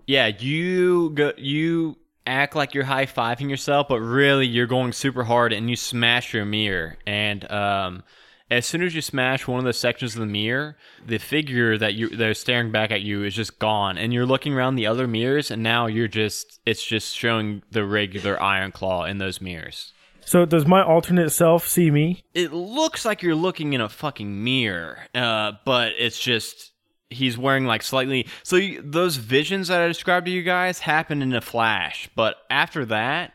[0.06, 1.32] Yeah, you go.
[1.36, 1.96] You
[2.26, 6.34] act like you're high fiving yourself, but really you're going super hard, and you smash
[6.34, 6.96] your mirror.
[7.06, 8.02] And um,
[8.50, 11.94] as soon as you smash one of the sections of the mirror, the figure that
[11.94, 15.06] you is staring back at you is just gone, and you're looking around the other
[15.06, 19.92] mirrors, and now you're just it's just showing the regular Iron Claw in those mirrors.
[20.26, 22.24] So does my alternate self see me?
[22.34, 26.72] It looks like you're looking in a fucking mirror, uh, but it's just
[27.10, 28.26] he's wearing like slightly.
[28.42, 32.36] So you, those visions that I described to you guys happened in a flash, but
[32.50, 33.32] after that,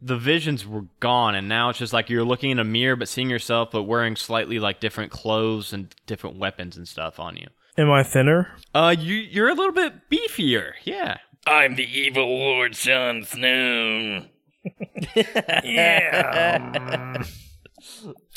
[0.00, 3.08] the visions were gone, and now it's just like you're looking in a mirror but
[3.08, 7.46] seeing yourself, but wearing slightly like different clothes and different weapons and stuff on you.
[7.78, 8.50] Am I thinner?
[8.74, 11.18] Uh, you you're a little bit beefier, yeah.
[11.46, 14.26] I'm the evil Lord Jon Snow.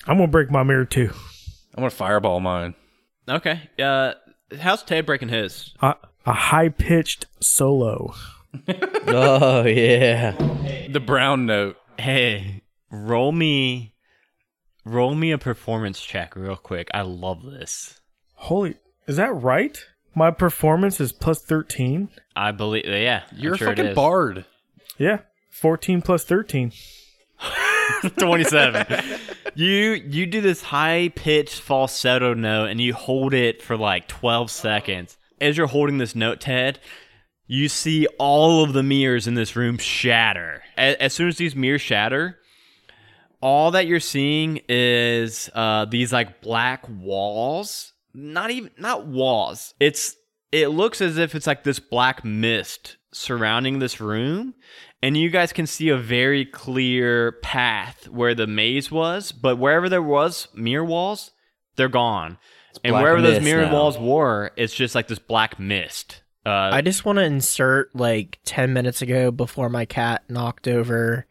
[0.08, 1.12] I'm gonna break my mirror too.
[1.76, 2.76] I'm gonna fireball mine.
[3.30, 3.70] Okay.
[3.82, 4.14] Uh,
[4.60, 5.74] how's Ted breaking his?
[5.82, 8.14] A, a high pitched solo.
[9.08, 10.32] Oh yeah.
[10.90, 11.76] The brown note.
[12.00, 13.94] Hey, roll me,
[14.86, 16.90] roll me a performance check real quick.
[16.94, 18.00] I love this.
[18.36, 18.76] Holy,
[19.08, 19.78] is that right?
[20.16, 22.10] My performance is plus 13.
[22.36, 23.96] I believe, yeah, I'm You're sure a it fucking is.
[23.96, 24.46] bard.
[24.98, 25.20] Yeah,
[25.56, 26.74] 14 plus 13.
[28.18, 28.86] 27.
[29.56, 34.52] you you do this high pitched falsetto note and you hold it for like 12
[34.52, 35.18] seconds.
[35.39, 36.80] As you're holding this note, Ted,
[37.48, 40.62] you see all of the mirrors in this room shatter.
[40.78, 42.38] As, as soon as these mirrors shatter,
[43.41, 47.94] all that you're seeing is uh, these like black walls.
[48.13, 49.74] Not even not walls.
[49.80, 50.18] It's
[50.52, 54.54] it looks as if it's like this black mist surrounding this room
[55.06, 59.88] and you guys can see a very clear path where the maze was, but wherever
[59.88, 61.30] there was mirror walls,
[61.76, 62.39] they're gone.
[62.84, 63.74] And wherever those mirror now.
[63.74, 66.24] walls were, it's just like this black mist.
[66.44, 71.28] Uh, I just want to insert like 10 minutes ago before my cat knocked over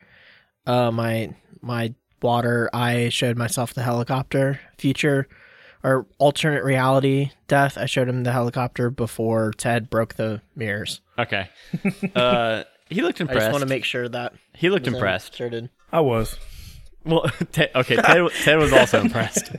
[0.67, 5.29] uh my my water I showed myself the helicopter future
[5.83, 11.01] or alternate reality death I showed him the helicopter before Ted broke the mirrors.
[11.19, 11.49] okay.
[12.17, 13.41] uh, he looked I impressed.
[13.47, 15.33] just want to make sure that he looked was impressed.
[15.35, 15.71] inserted.
[15.93, 16.37] I was.
[17.05, 19.53] Well, Ted, okay, Ted, Ted was also impressed.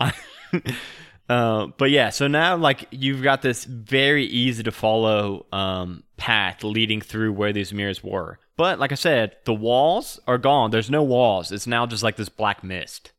[1.28, 6.62] uh, but yeah, so now like you've got this very easy to follow um, path
[6.64, 8.38] leading through where these mirrors were.
[8.56, 10.70] But like I said, the walls are gone.
[10.70, 11.52] There's no walls.
[11.52, 13.12] It's now just like this black mist.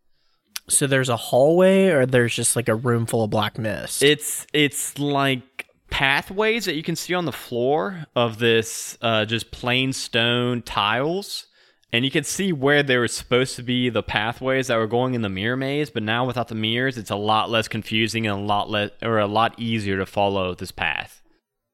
[0.69, 4.03] So there's a hallway or there's just like a room full of black mist.
[4.03, 5.56] It's it's like
[5.89, 11.47] pathways that you can see on the floor of this uh, just plain stone tiles,
[11.91, 15.13] and you can see where there was supposed to be the pathways that were going
[15.13, 15.89] in the mirror maze.
[15.89, 19.19] But now without the mirrors, it's a lot less confusing and a lot less or
[19.19, 21.21] a lot easier to follow this path.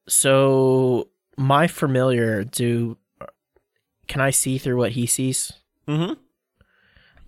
[0.08, 2.96] so my familiar do
[4.06, 5.52] can I see through what he sees?
[5.88, 6.12] Mm-hmm.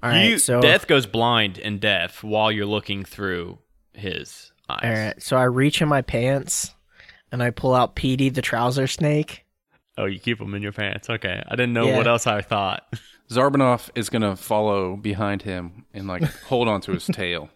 [0.02, 3.58] All right, you, so Death goes blind and deaf while you're looking through
[3.94, 4.80] his eyes.
[4.82, 6.74] all right, so I reach in my pants
[7.32, 9.44] and I pull out Petey the trouser snake.
[9.98, 11.08] Oh, you keep them in your pants.
[11.08, 11.96] Okay, I didn't know Yeah.
[11.96, 12.84] what else I thought.
[13.30, 17.48] Zarbanoff is gonna follow behind him and like hold on to his tail.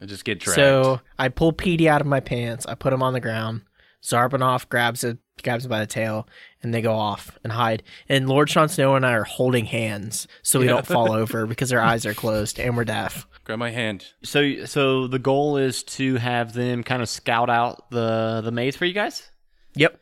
[0.00, 0.56] And just get dragged.
[0.56, 2.64] So I pull Petey out of my pants.
[2.66, 3.62] I put him on the ground.
[4.02, 6.26] Zarbanoff grabs it, grabs him by the tail,
[6.62, 7.82] and they go off and hide.
[8.08, 11.70] And Lord Sean Snow and I are holding hands so we don't fall over because
[11.70, 13.26] our eyes are closed and we're deaf.
[13.50, 14.06] Grab my hand.
[14.22, 18.76] So, so the goal is to have them kind of scout out the the maze
[18.76, 19.28] for you guys.
[19.74, 20.00] Yep.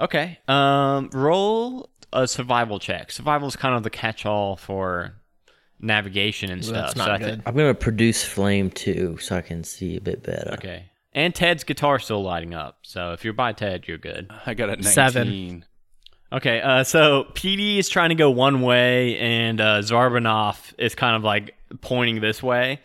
[0.00, 0.38] Okay.
[0.46, 3.10] Um, roll a survival check.
[3.10, 5.16] Survival is kind of the catch-all for
[5.80, 6.94] navigation and stuff.
[6.94, 7.42] That's so I not thi- good.
[7.46, 10.52] I'm gonna produce flame too, so I can see a bit better.
[10.52, 10.84] okay.
[11.12, 12.78] And Ted's guitar still lighting up.
[12.82, 14.30] So if you're by Ted, you're good.
[14.46, 14.84] I got a 19.
[14.84, 15.64] Seven.
[16.32, 16.60] Okay.
[16.60, 21.24] Uh, so Petey is trying to go one way, and uh, Zarbanoff is kind of
[21.24, 22.80] like pointing this way,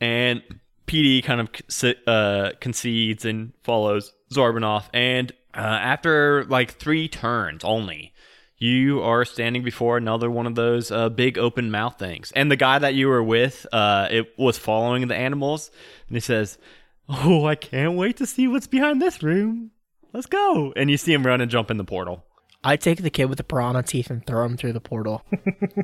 [0.00, 0.42] and
[0.86, 4.88] Petey kind of uh, concedes and follows Zarbanoff.
[4.94, 8.12] And uh, after like three turns only,
[8.58, 12.32] you are standing before another one of those uh, big open mouth things.
[12.34, 15.70] And the guy that you were with, uh, it was following the animals,
[16.08, 16.58] and he says,
[17.08, 19.72] "Oh, I can't wait to see what's behind this room.
[20.12, 22.24] Let's go!" And you see him run and jump in the portal.
[22.64, 25.22] I take the kid with the piranha teeth and throw him through the portal.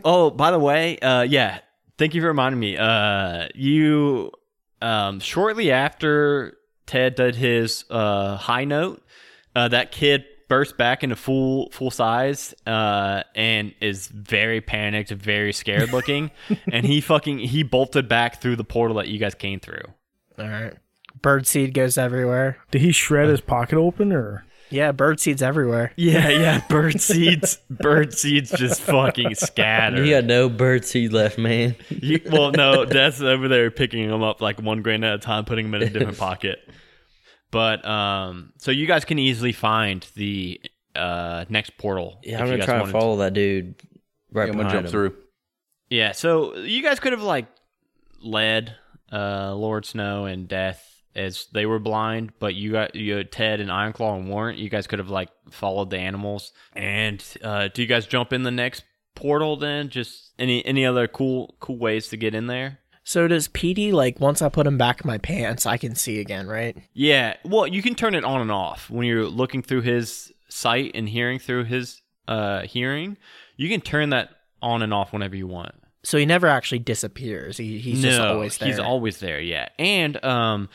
[0.05, 1.61] Oh, by the way, uh, yeah,
[2.03, 2.77] thank you for reminding me.
[2.77, 4.33] Uh, you
[4.81, 9.07] um, shortly after Ted did his uh, high note,
[9.55, 15.53] uh, that kid burst back into full full size uh, and is very panicked, very
[15.53, 16.33] scared looking,
[16.73, 19.85] and he fucking he bolted back through the portal that you guys came through.
[20.41, 20.75] All right.
[21.21, 22.59] Birdseed goes everywhere.
[22.73, 24.45] Did he shred his pocket open or?
[24.73, 25.93] Yeah, bird seeds everywhere.
[25.97, 26.63] Yeah, yeah.
[26.69, 30.03] Bird seeds, bird seeds just fucking scatter.
[30.05, 31.77] You got no bird seed left, man.
[31.91, 35.45] You, well, no, that's over there picking them up like one grain at a time,
[35.45, 36.59] putting them in a different pocket.
[37.51, 40.61] But um, so you guys can easily find the
[40.97, 42.19] uh next portal.
[42.23, 43.75] Yeah, I'm you gonna try to wanted follow that dude
[44.33, 44.91] right I'm gonna behind jump him.
[44.91, 45.17] through.
[45.91, 47.47] Yeah, so you guys could have like
[48.23, 48.75] led
[49.13, 53.61] uh Lord Snow and Death as they were blind, but you got you had Ted
[53.61, 54.59] and Ironclaw and Warrant.
[54.59, 56.53] You guys could have like followed the animals.
[56.75, 58.85] And uh do you guys jump in the next
[59.15, 59.89] portal then?
[59.89, 62.79] Just any any other cool cool ways to get in there?
[63.05, 66.21] So does Petey like once I put him back in my pants, I can see
[66.21, 66.77] again, right?
[66.95, 70.93] Yeah, well, you can turn it on and off when you're looking through his sight
[70.95, 73.17] and hearing through his uh hearing.
[73.57, 74.31] You can turn that
[74.63, 75.75] on and off whenever you want.
[76.05, 77.57] So he never actually disappears.
[77.57, 78.69] He, he's just always there.
[78.69, 79.69] He's always there, yeah.
[79.79, 80.69] And um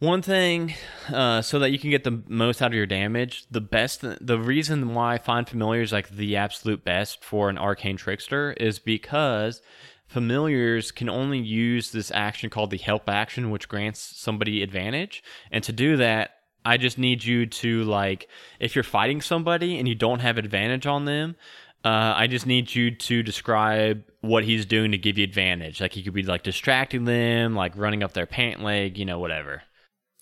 [0.00, 0.74] one thing
[1.12, 4.38] uh so that you can get the most out of your damage, the best the
[4.38, 8.78] reason why I find familiar is like the absolute best for an arcane trickster is
[8.78, 9.60] because
[10.06, 15.22] familiars can only use this action called the help action which grants somebody advantage.
[15.50, 16.30] And to do that,
[16.64, 18.28] I just need you to like
[18.58, 21.36] if you're fighting somebody and you don't have advantage on them,
[21.84, 25.80] uh, I just need you to describe what he's doing to give you advantage.
[25.80, 29.18] Like he could be like distracting them, like running up their pant leg, you know,
[29.18, 29.62] whatever.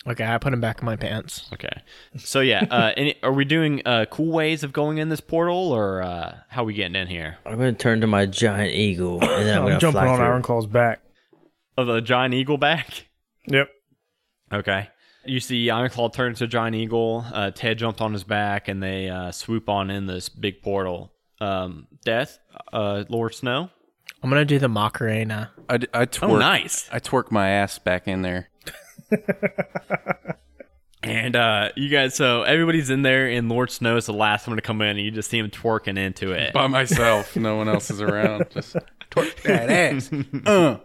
[0.06, 1.48] Okay, I put him back in my pants.
[1.52, 1.82] Okay.
[2.16, 5.72] So yeah, uh, any, are we doing uh, cool ways of going in this portal,
[5.72, 7.38] or uh, how are we getting in here?
[7.44, 10.16] I'm gonna turn to my giant eagle, and then I'm, I'm, gonna jumping fly on
[10.16, 10.26] through.
[10.26, 11.00] Ironclaw's back.
[11.78, 13.06] Oh, the giant eagle back.
[13.46, 13.68] Yep.
[14.52, 14.88] Okay.
[15.24, 17.24] You see Ironclaw turn to Giant Eagle.
[17.32, 21.12] Uh, Ted jumped on his back, and they uh, swoop on in this big portal.
[21.40, 22.38] Um, Death,
[22.72, 23.70] uh, Lord Snow.
[24.22, 25.50] I'm gonna do the Macarena.
[25.68, 26.30] I, I twerk.
[26.30, 26.88] Oh, nice.
[26.92, 28.48] I twerk my ass back in there.
[31.06, 34.56] And uh, you guys, so everybody's in there, and Lord Snow is the last one
[34.56, 36.52] to come in, and you just see him twerking into it.
[36.52, 37.36] By myself.
[37.36, 38.46] no one else is around.
[38.50, 38.76] Just
[39.12, 40.10] Twerk that ass.
[40.46, 40.78] uh.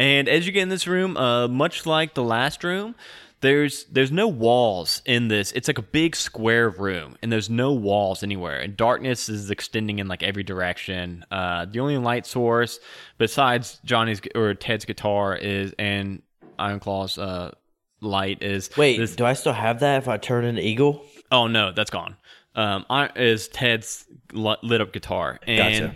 [0.00, 2.94] And as you get in this room, uh, much like the last room,
[3.40, 5.52] there's there's no walls in this.
[5.52, 8.58] It's like a big square room, and there's no walls anywhere.
[8.58, 11.24] And darkness is extending in like every direction.
[11.30, 12.80] Uh, the only light source
[13.18, 16.22] besides Johnny's or Ted's guitar is and
[16.58, 17.52] Ironclaw's uh,
[18.00, 21.04] light is Wait, this- do I still have that if I turn into eagle?
[21.30, 22.16] Oh no, that's gone.
[22.54, 25.94] Um, I, is Ted's lit up guitar, and Gotcha.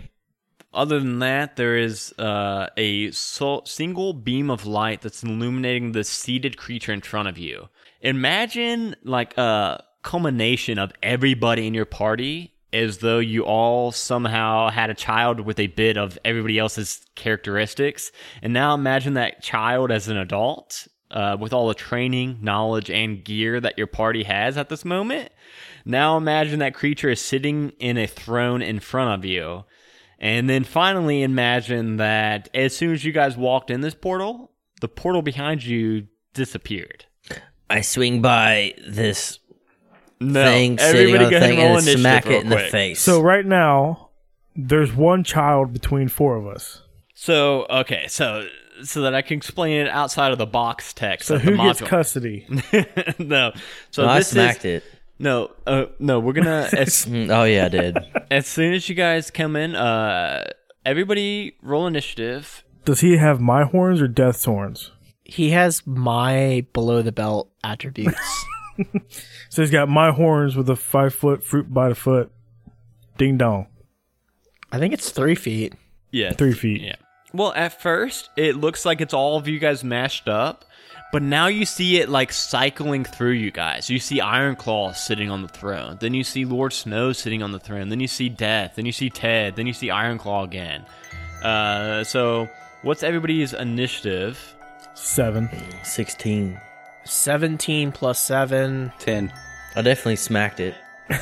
[0.73, 6.03] other than that, there is uh, a so- single beam of light that's illuminating the
[6.05, 7.67] seated creature in front of you.
[8.01, 14.89] Imagine like a culmination of everybody in your party, as though you all somehow had
[14.89, 18.11] a child with a bit of everybody else's characteristics,
[18.41, 20.87] and now imagine that child as an adult.
[21.11, 25.29] Uh, with all the training, knowledge, and gear that your party has at this moment,
[25.85, 29.63] now imagine that creature is sitting in a throne in front of you.
[30.17, 34.87] And then finally imagine that as soon as you guys walked in this portal, the
[34.87, 37.05] portal behind you disappeared.
[37.69, 39.39] I swing by this
[40.31, 42.71] No, thing sitting on the thing roll and initiative smack real it in the quick.
[42.71, 43.01] face.
[43.01, 44.09] So right now,
[44.55, 46.81] there's one child between four of us.
[47.13, 48.47] So okay, so
[48.83, 51.27] so that I can explain it outside of the box text.
[51.27, 52.45] So of who the gets custody?
[53.19, 53.53] no,
[53.91, 54.83] so No, I smacked is it.
[55.19, 56.19] no, uh, no.
[56.19, 57.97] We're gonna as, Oh yeah, I did.
[58.31, 60.45] as soon as you guys come in, uh,
[60.85, 62.63] everybody roll initiative.
[62.85, 64.91] Does he have my horns or Death's horns?
[65.23, 68.45] He has my below the belt attributes.
[69.49, 72.31] So he's got my horns with a five foot fruit by the foot.
[73.19, 73.67] Ding dong.
[74.71, 75.75] I think it's three feet.
[76.09, 76.81] Yeah, Three feet.
[76.81, 76.95] Yeah.
[77.33, 80.65] Well, at first, it looks like it's all of you guys mashed up,
[81.11, 83.89] but now you see it like cycling through you guys.
[83.89, 87.59] You see Ironclaw sitting on the throne, then you see Lord Snow sitting on the
[87.59, 90.85] throne, then you see Death, then you see Ted, then you see Ironclaw again.
[91.43, 92.47] Uh, so,
[92.81, 94.55] what's everybody's initiative?
[94.95, 95.49] Seven.
[95.83, 96.59] Sixteen.
[97.05, 98.91] 17 plus 7.
[98.99, 99.31] Ten.
[99.75, 100.75] I definitely smacked it.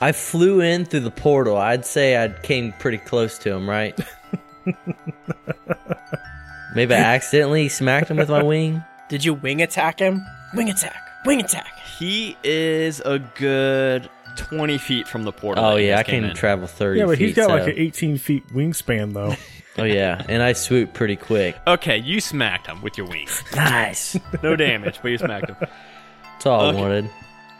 [0.00, 1.56] I flew in through the portal.
[1.56, 3.98] I'd say I came pretty close to him, right?
[6.74, 8.84] Maybe I accidentally smacked him with my wing.
[9.08, 10.24] Did you wing attack him?
[10.54, 10.96] Wing attack.
[11.24, 11.72] Wing attack.
[11.98, 15.64] He is a good 20 feet from the portal.
[15.64, 16.36] Oh yeah, I guys came can in.
[16.36, 17.00] travel thirty.
[17.00, 19.34] Yeah, but he's got so- like an 18 feet wingspan though.
[19.78, 21.56] Oh yeah, and I swoop pretty quick.
[21.66, 23.42] Okay, you smacked him with your wings.
[23.54, 24.16] Nice.
[24.42, 25.56] No damage, but you smacked him.
[25.60, 26.78] That's all Okay.
[26.78, 27.10] I wanted.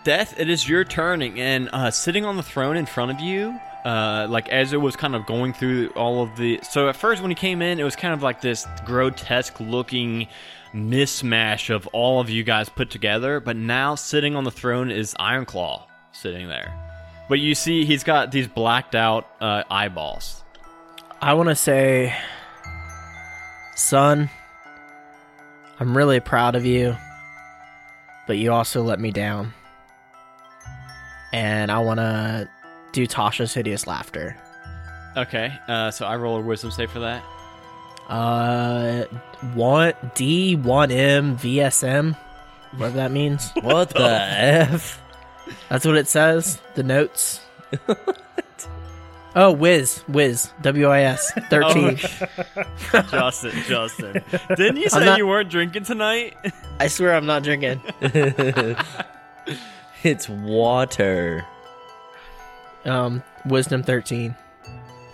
[0.04, 3.58] Death, it is your turning, and uh, sitting on the throne in front of you,
[3.84, 6.60] uh, like as it was kind of going through all of the.
[6.70, 10.28] So at first, when he came in, it was kind of like this grotesque-looking
[10.74, 13.40] mismatch of all of you guys put together.
[13.40, 16.72] But now, sitting on the throne is Ironclaw sitting there.
[17.28, 20.44] But you see, he's got these blacked-out uh, eyeballs.
[21.26, 22.16] I want to say,
[23.74, 24.30] son,
[25.80, 26.96] I'm really proud of you,
[28.28, 29.52] but you also let me down.
[31.32, 32.48] And I want to
[32.92, 34.36] do Tasha's hideous laughter.
[35.16, 37.24] Okay, uh, so I roll a wisdom save for that.
[38.06, 39.06] Uh,
[39.54, 42.16] one D, one M, VSM,
[42.76, 43.50] whatever that means.
[43.62, 45.02] What the f?
[45.68, 46.60] That's what it says.
[46.76, 47.40] The notes.
[49.38, 51.96] Oh, Wiz, Wiz, W I S, thirteen.
[53.10, 54.22] Justin, Justin,
[54.56, 56.34] didn't you say not- you weren't drinking tonight?
[56.80, 57.80] I swear I'm not drinking.
[60.02, 61.44] It's water.
[62.84, 64.36] Um, wisdom thirteen.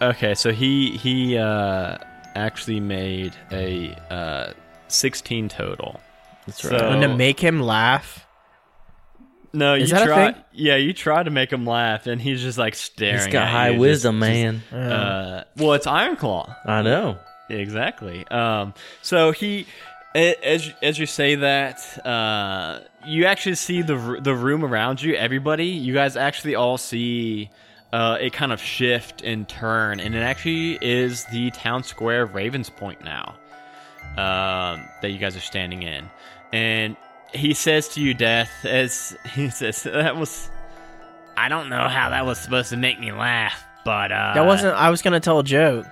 [0.02, 1.96] Okay, so he he uh
[2.34, 4.52] actually made a uh
[4.88, 6.00] 16 total.
[6.46, 6.78] That's right.
[6.78, 6.92] So- right.
[6.94, 8.26] And to make him laugh.
[9.54, 10.42] No, Is you that a try thing?
[10.52, 13.48] Yeah, you try to make him laugh and he's just like staring He's got at
[13.50, 14.62] high you, wisdom, just- man.
[14.72, 16.54] Uh, well, it's Ironclaw.
[16.66, 17.18] I know.
[17.50, 18.26] Exactly.
[18.28, 18.72] Um,
[19.02, 19.66] so he,
[20.14, 25.02] a- as as you say that, uh, you actually see the r- the room around
[25.02, 25.14] you.
[25.16, 27.50] Everybody, you guys actually all see
[27.92, 32.34] uh, it kind of shift and turn, and it actually is the town square of
[32.34, 33.34] Ravens Point now
[34.16, 36.08] um, that you guys are standing in,
[36.54, 36.96] and
[37.34, 40.48] he says to you, Death, as he says, that was.
[41.36, 44.74] I don't know how that was supposed to make me laugh, but uh, that wasn't.
[44.76, 45.86] I was gonna tell a joke.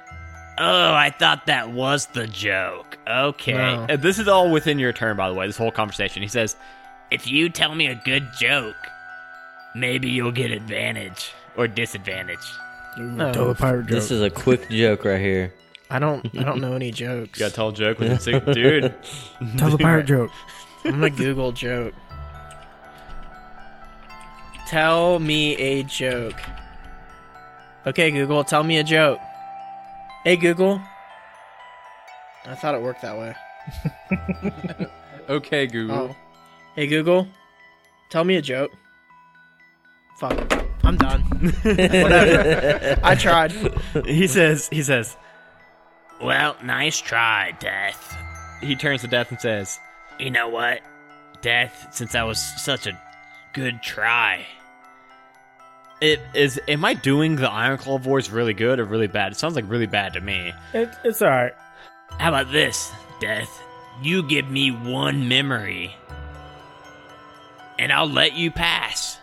[0.59, 2.99] Oh, I thought that was the joke.
[3.09, 3.53] Okay.
[3.55, 3.87] No.
[3.89, 6.21] Uh, This is all within your turn, by the way, this whole conversation.
[6.23, 6.55] He says,
[7.11, 8.77] If you tell me a good joke,
[9.75, 12.39] maybe you'll get advantage or disadvantage.
[12.99, 13.91] No, Tell the pirate joke.
[13.91, 15.55] This is a quick joke right here.
[15.89, 16.27] I don't.
[16.39, 17.39] I don't know any jokes.
[17.41, 18.45] You gotta tell a joke with a six.
[18.55, 18.95] Dude.
[19.57, 20.31] Tell the pirate joke.
[20.85, 21.95] I'm gonna Google joke.
[24.67, 26.41] Tell me a joke.
[27.87, 29.19] Okay, Google, tell me a joke.
[30.25, 30.81] Hey, Google.
[32.47, 33.35] I thought it worked that way.
[35.31, 35.97] Okay, Google.
[36.11, 36.17] Oh.
[36.75, 37.29] Hey, Google,
[38.11, 38.73] tell me a joke.
[40.19, 40.53] Fuck.
[40.83, 41.21] I'm done.
[41.63, 42.99] Whatever.
[43.05, 43.53] I tried.
[44.07, 45.17] he says, he says,
[46.21, 48.17] Well, nice try, Death.
[48.61, 49.79] he turns to Death and says,
[50.21, 50.81] You know what?
[51.41, 53.01] Death, since that was such a
[53.55, 54.47] good try.
[56.01, 59.33] it is, am I doing the Ironclaw voice really good or really bad?
[59.33, 60.53] It sounds like really bad to me.
[60.75, 61.53] It, it's all right.
[62.19, 63.63] How about this, Death?
[64.03, 65.95] You give me one memory,
[67.79, 69.19] and I'll let you pass.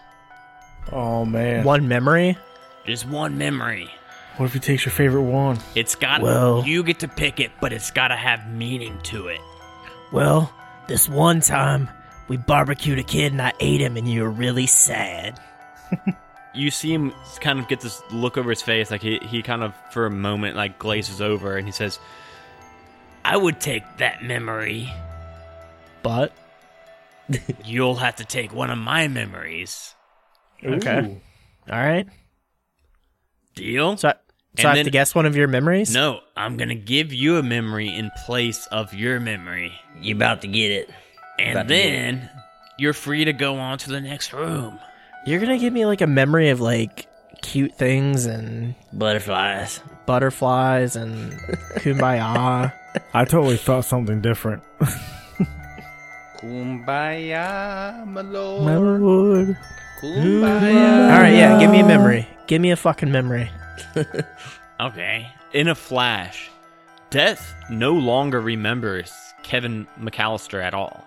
[0.91, 1.63] Oh man.
[1.63, 2.37] One memory.
[2.85, 3.89] Just one memory.
[4.37, 5.59] What if he takes your favorite one?
[5.75, 9.27] It's got Well- you get to pick it, but it's got to have meaning to
[9.27, 9.41] it.
[10.11, 10.53] Well,
[10.87, 11.89] this one time
[12.27, 15.39] we barbecued a kid and I ate him, and you were really sad.
[16.53, 19.61] You see him kind of get this look over his face, like he, he kind
[19.61, 21.99] of, for a moment, like glazes over and he says,
[23.23, 24.91] I would take that memory.
[26.01, 26.33] But
[27.65, 29.95] You'll have to take one of my memories.
[30.63, 31.17] okay,
[31.69, 32.07] all right.
[33.55, 33.97] Deal?
[33.97, 34.13] So, I,
[34.57, 35.93] so And I have then- to guess one of your memories.
[35.93, 39.73] No, I'm gonna give you a memory in place of your memory.
[40.01, 40.89] You about to get it.
[41.39, 42.29] And About to get then
[42.79, 44.79] you're free to go on to the next room.
[45.25, 47.07] You're gonna give me like a memory of like
[47.41, 49.79] cute things and Butterflies.
[50.07, 51.31] butterflies and
[51.77, 52.73] kumbaya.
[53.13, 54.63] I totally thought something different.
[56.39, 58.63] Kumbaya, my lord.
[58.65, 59.57] My lord.
[60.01, 61.11] Kumbaya.
[61.13, 61.59] All right, yeah.
[61.59, 62.27] Give me a memory.
[62.47, 63.49] Give me a fucking memory.
[64.79, 65.31] Okay.
[65.53, 66.51] In a flash,
[67.09, 69.11] Death no longer remembers
[69.41, 71.03] Kevin McAllister at all.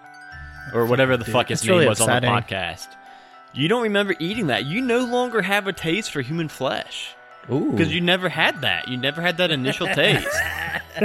[0.74, 2.88] Or whatever the fuck his name really was on the podcast.
[3.52, 4.64] You don't remember eating that.
[4.64, 7.14] You no longer have a taste for human flesh.
[7.50, 7.70] Ooh.
[7.72, 8.88] Because you never had that.
[8.88, 10.28] You never had that initial taste.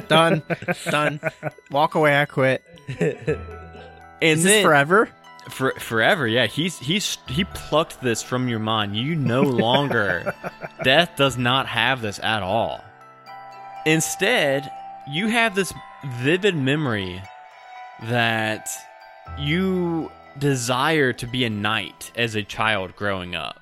[0.08, 0.44] Done.
[0.86, 1.20] Done.
[1.72, 2.20] Walk away.
[2.20, 2.64] I quit.
[3.00, 3.38] And
[4.22, 5.10] Is then, this forever?
[5.50, 6.48] For, forever, yeah.
[6.48, 8.96] He's he's he plucked this from your mind.
[8.96, 10.34] You no longer
[10.84, 12.84] Death does not have this at all.
[13.86, 14.72] Instead,
[15.08, 15.74] you have this
[16.06, 17.22] vivid memory
[18.04, 18.70] that
[19.38, 23.62] you desire to be a knight as a child growing up.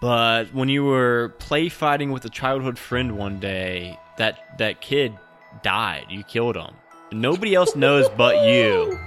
[0.00, 5.14] But when you were play fighting with a childhood friend one day, that that kid
[5.62, 6.06] died.
[6.08, 6.74] You killed him.
[7.12, 8.98] Nobody else knows but you.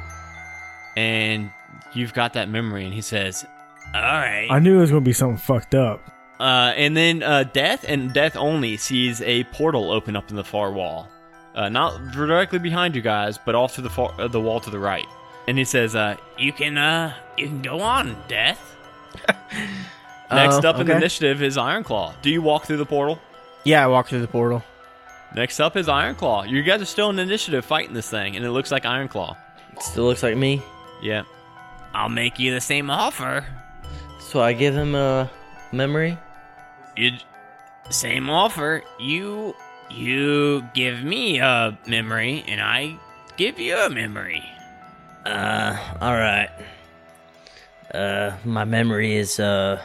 [0.96, 1.50] And
[1.96, 3.46] you've got that memory and he says,
[3.94, 4.48] All right.
[4.50, 6.02] I knew it was gonna be something fucked up.
[6.40, 10.44] Uh, and then uh, Death and Death only sees a portal open up in the
[10.44, 11.08] far wall,
[11.56, 14.70] uh, not directly behind you guys, but off to the far, uh, the wall to
[14.70, 15.06] the right.
[15.48, 18.76] And he says, uh, you can uh you can go on, Death.
[20.32, 22.14] "Next up in the initiative is Ironclaw.
[22.22, 23.20] Do you walk through the portal?
[23.64, 24.64] Yeah, I walk through the portal.
[25.36, 26.50] Next up is Ironclaw.
[26.50, 29.36] You guys are still in initiative fighting this thing, and it looks like Ironclaw.
[29.80, 30.62] Still looks like me.
[31.02, 31.24] Yeah.
[31.94, 33.46] I'll make you the same offer.
[34.20, 35.30] So I give him a
[35.72, 36.18] memory.
[36.98, 37.12] You
[37.90, 38.84] same offer.
[39.00, 39.56] You
[39.90, 42.98] you give me a memory and I
[43.38, 44.44] give you a memory.
[45.26, 46.50] Uh, all right.
[47.94, 49.82] Uh, my memory is uh.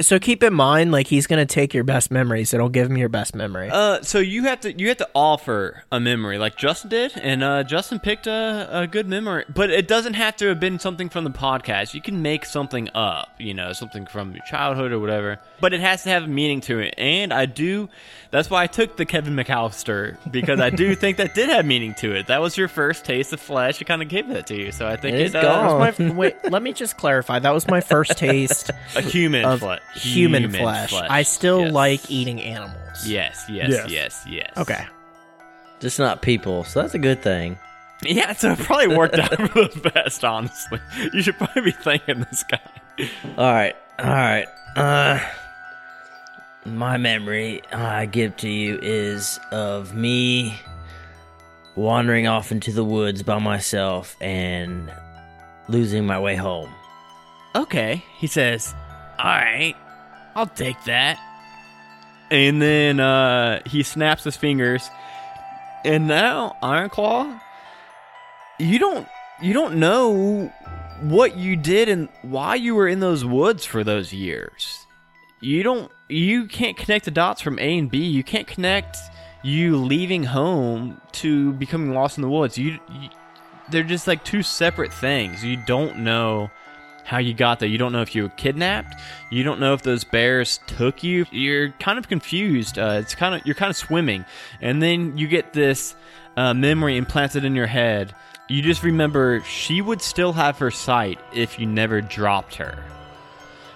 [0.00, 2.54] So keep in mind, like he's gonna take your best memories.
[2.54, 3.68] It'll give him your best memory.
[3.70, 7.44] Uh, so you have to you have to offer a memory like Justin did, and
[7.44, 11.10] uh, Justin picked a, a good memory, but it doesn't have to have been something
[11.10, 11.92] from the podcast.
[11.92, 15.80] You can make something up, you know, something from your childhood or whatever, but it
[15.80, 16.92] has to have a meaning to it.
[16.98, 17.88] And I do,
[18.30, 21.94] that's why I took the Kevin McAllister because I do think that did have meaning
[22.00, 22.26] to it.
[22.26, 23.80] That was your first taste of flesh.
[23.80, 25.42] It kind of gave that to you, so I think It's it, uh,
[25.78, 26.08] gone.
[26.08, 27.38] My- wait, let me just clarify.
[27.38, 29.80] That was my first taste a human of flesh.
[29.94, 30.92] human, flesh.
[30.92, 31.72] I still Yes.
[31.72, 32.76] like eating animals.
[33.06, 33.90] Yes, yes, Yes.
[33.90, 34.52] yes, yes.
[34.58, 34.84] Okay.
[35.80, 37.56] Just not people, so that's a good thing.
[38.04, 40.80] Yeah, so it probably worked out for the best, honestly.
[41.12, 42.58] You should probably be thanking this guy.
[43.38, 44.46] All right, all right.
[44.76, 45.20] Uh,
[46.64, 50.58] my memory I give to you is of me
[51.74, 54.92] wandering off into the woods by myself and
[55.68, 56.70] losing my way home.
[57.54, 58.74] Okay, he says,
[59.18, 59.74] All right.
[60.34, 61.18] I'll take that.
[62.30, 64.88] and then uh, he snaps his fingers,
[65.84, 67.38] and now Ironclaw,
[68.58, 69.06] you don't
[69.42, 70.46] you don't know
[71.02, 74.86] what you did and why you were in those woods for those years.
[75.40, 77.98] You don't you can't connect the dots from A and B.
[77.98, 78.98] You can't connect
[79.42, 82.56] you leaving home to becoming lost in the woods.
[82.56, 83.08] You, you
[83.70, 85.44] they're just like two separate things.
[85.44, 86.50] You don't know
[87.04, 87.68] how you got there.
[87.68, 88.94] You don't know if you were kidnapped.
[89.30, 91.26] You don't know if those bears took you.
[91.30, 92.78] You're kind of confused.
[92.78, 94.24] Uh, it's kind of you're kind of swimming,
[94.60, 95.94] and then you get this
[96.36, 98.14] uh, memory implanted in your head.
[98.48, 102.84] You just remember she would still have her sight if you never dropped her.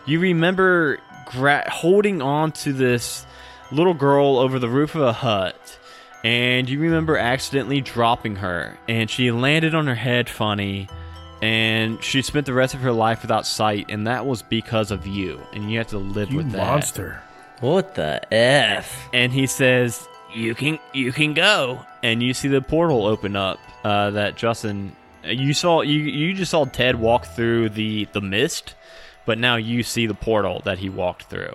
[0.07, 3.27] You remember gra- holding on to this
[3.71, 5.79] little girl over the roof of a hut,
[6.25, 10.89] and you remember accidentally dropping her, and she landed on her head funny,
[11.43, 15.07] and she spent the rest of her life without sight, and that was because of
[15.07, 16.59] you, and you have to live You with that.
[16.67, 17.23] monster.
[17.61, 19.09] What the f?
[19.13, 21.81] And he says, You can you can go.
[22.03, 26.51] and you see the portal open up uh, that Justin you saw you you just
[26.53, 28.75] saw Ted walk through the the mist,
[29.27, 31.55] but now you see the portal that he walked through.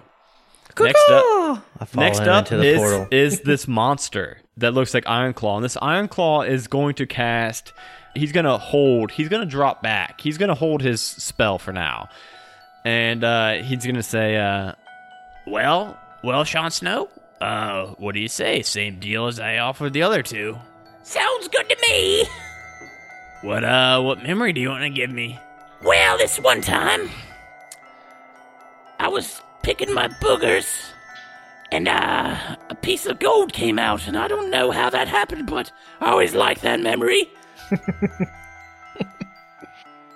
[0.79, 1.63] Next up,
[1.95, 5.55] next up the is, is this monster that looks like Ironclaw.
[5.57, 7.73] and this Ironclaw is going to cast.
[8.15, 9.11] He's gonna hold.
[9.11, 10.21] He's gonna drop back.
[10.21, 12.09] He's gonna hold his spell for now,
[12.85, 14.73] and uh, he's gonna say, uh,
[15.47, 17.09] Well, well, Sean Snow.
[17.41, 18.61] Uh, what do you say?
[18.61, 20.57] Same deal as I offered the other two.
[21.03, 22.25] Sounds good to me.
[23.41, 25.39] What uh, what memory do you want to give me?
[25.83, 27.09] Well, this one time,
[29.01, 30.91] I was picking my boogers,
[31.71, 35.47] and uh, a piece of gold came out, and I don't know how that happened,
[35.47, 37.27] but I always like that memory.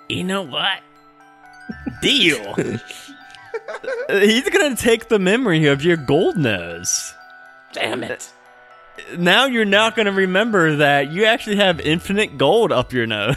[0.08, 0.78] you know what?
[2.00, 2.54] "Deal."
[4.08, 7.12] he's gonna take the memory of your gold nose.
[7.72, 8.30] Damn it.
[9.18, 13.36] now you're not going to remember that you actually have infinite gold up your nose.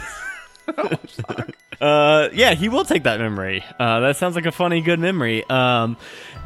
[1.80, 3.64] Uh, yeah, he will take that memory.
[3.78, 5.48] Uh, that sounds like a funny, good memory.
[5.48, 5.96] Um,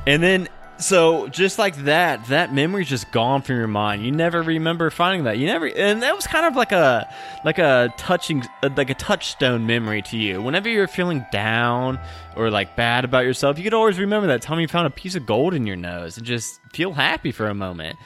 [0.07, 4.05] and then, so just like that, that memory's just gone from your mind.
[4.05, 5.39] You never remember finding that.
[5.39, 7.13] You never, and that was kind of like a,
[7.45, 10.43] like a touching, uh, like a touchstone memory to you.
[10.43, 11.99] Whenever you're feeling down
[12.37, 15.15] or like bad about yourself, you could always remember that time you found a piece
[15.15, 17.97] of gold in your nose and just feel happy for a moment.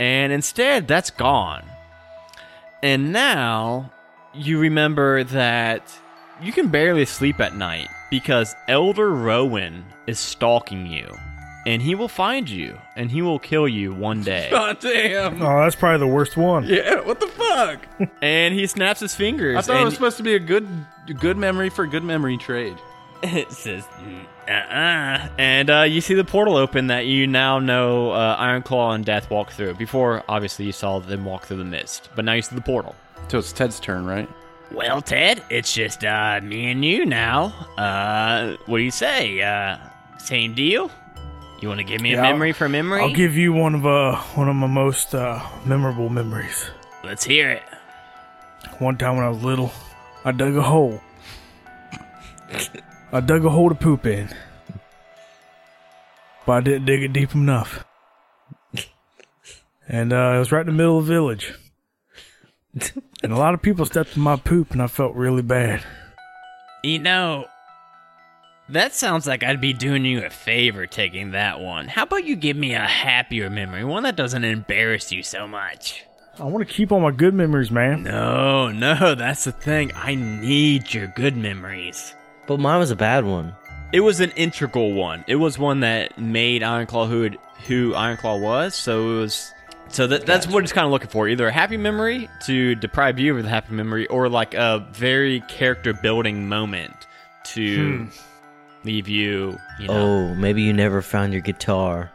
[0.00, 1.64] And instead, that's gone.
[2.82, 3.92] And now
[4.34, 5.92] you remember that
[6.42, 11.14] you can barely sleep at night because Elder Rowan is stalking you.
[11.64, 14.48] and he will find you, and he will kill you one day.
[14.50, 15.40] God damn.
[15.40, 16.64] Oh, that's probably the worst one.
[16.64, 17.86] Yeah, what the fuck?
[18.22, 19.56] and he snaps his fingers.
[19.56, 20.66] I thought it was supposed to be a good
[21.18, 22.76] good memory for good memory trade.
[23.22, 23.84] it says,
[24.48, 25.28] uh-uh.
[25.38, 29.30] And uh, you see the portal open that you now know uh, Ironclaw and Death
[29.30, 29.74] walk through.
[29.74, 32.96] Before, obviously, you saw them walk through the mist, but now you see the portal.
[33.28, 34.28] So it's Ted's turn, right?
[34.74, 37.46] Well, Ted, it's just uh, me and you now.
[37.76, 39.40] Uh, what do you say?
[39.42, 39.76] Uh,
[40.18, 40.90] same deal?
[41.60, 43.02] You want to give me Yeah, a I'll- memory for memory?
[43.02, 46.70] I'll give you one of uh one of my most uh, memorable memories.
[47.04, 47.62] Let's hear it.
[48.78, 49.72] One time when I was little,
[50.24, 51.00] I dug a hole.
[53.12, 54.28] I dug a hole to poop in,
[56.46, 57.84] but I didn't dig it deep enough.
[59.88, 61.52] And uh, it was right in the middle of the village.
[62.74, 65.82] And a lot of people stepped in my poop, and I felt really bad.
[66.82, 67.46] You know,
[68.68, 71.88] that sounds like I'd be doing you a favor taking that one.
[71.88, 76.04] How about you give me a happier memory, one that doesn't embarrass you so much?
[76.38, 78.04] I want to keep all my good memories, man.
[78.04, 79.92] No, no, that's the thing.
[79.94, 82.14] I need your good memories.
[82.46, 83.54] But mine was a bad one.
[83.92, 85.24] It was an integral one.
[85.28, 88.74] It was one that made Ironclaw who had, who Ironclaw was.
[88.74, 89.52] So it was.
[89.92, 91.28] So that, that's what it's kind of looking for.
[91.28, 95.40] Either a happy memory to deprive you of the happy memory, or like a very
[95.42, 97.06] character building moment
[97.44, 98.06] to hmm.
[98.84, 99.58] leave you.
[99.78, 99.94] You know.
[99.94, 102.10] Oh, maybe you never found your guitar.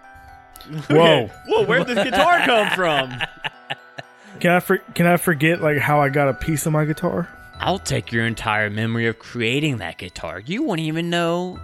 [0.89, 1.29] Whoa!
[1.47, 1.65] Whoa!
[1.65, 3.13] Where'd this guitar come from?
[4.39, 7.27] Can I for- can I forget like how I got a piece of my guitar?
[7.59, 10.39] I'll take your entire memory of creating that guitar.
[10.39, 11.59] You won't even know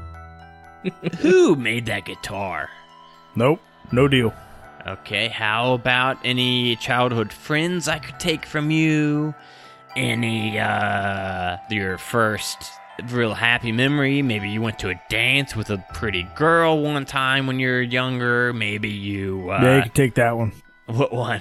[1.20, 2.70] who made that guitar.
[3.36, 3.62] Nope,
[3.92, 4.34] no deal.
[4.86, 9.34] Okay, how about any childhood friends I could take from you?
[9.96, 12.58] Any, uh, your first
[13.10, 14.22] real happy memory?
[14.22, 17.82] Maybe you went to a dance with a pretty girl one time when you were
[17.82, 18.52] younger.
[18.52, 20.52] Maybe you, uh, yeah, you can take that one.
[20.88, 21.40] what one?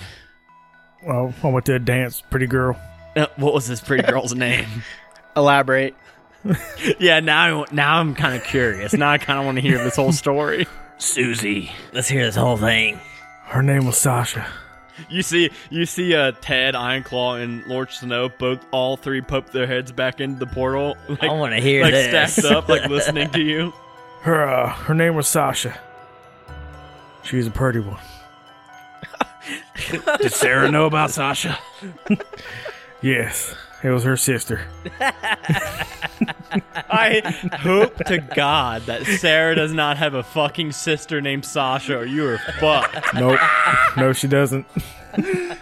[1.04, 2.78] Well, I went to a dance, pretty girl.
[3.16, 4.68] Uh, what was this pretty girl's name?
[5.36, 5.96] Elaborate.
[7.00, 8.92] yeah, now now I'm kind of curious.
[8.92, 10.66] Now I kind of want to hear this whole story.
[10.98, 11.72] Susie.
[11.92, 13.00] Let's hear this whole thing.
[13.52, 14.46] Her name was Sasha.
[15.10, 19.66] You see, you see, uh, Ted, Ironclaw, and Lord Snow both, all three, poke their
[19.66, 22.32] heads back into the portal, like, I want to hear like this.
[22.32, 23.74] stacked up, like listening to you.
[24.22, 25.78] Her uh, her name was Sasha.
[27.24, 28.00] She was a pretty one.
[30.22, 31.58] Did Sarah know about Sasha?
[33.02, 34.60] Yes, it was her sister.
[36.90, 37.20] I
[37.60, 42.26] hope to God that Sarah does not have a fucking sister named Sasha, or you
[42.26, 43.14] are fucked.
[43.14, 43.40] Nope,
[43.96, 44.66] no, she doesn't.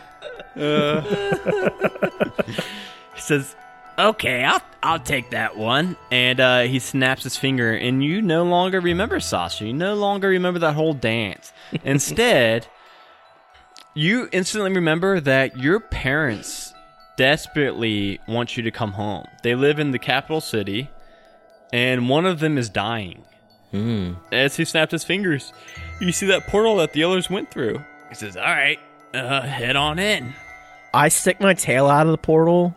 [3.15, 3.55] He says,
[3.99, 5.97] Okay, I'll, I'll take that one.
[6.11, 9.67] and uh, he snaps his finger, and you no longer remember Sasha.
[9.67, 11.53] You no longer remember that whole dance.
[11.85, 12.67] Instead,
[13.95, 16.70] you instantly remember that your parents
[17.21, 19.27] desperately want you to come home.
[19.43, 20.89] They live in the capital city,
[21.71, 23.25] and one of them is dying.
[23.73, 24.15] Hmm.
[24.33, 25.53] As he snapped his fingers,
[26.01, 27.85] you see that portal that the others went through.
[28.09, 28.79] He says, All right,
[29.13, 30.33] uh, head on in.
[30.95, 32.75] I stick my tail out of the portal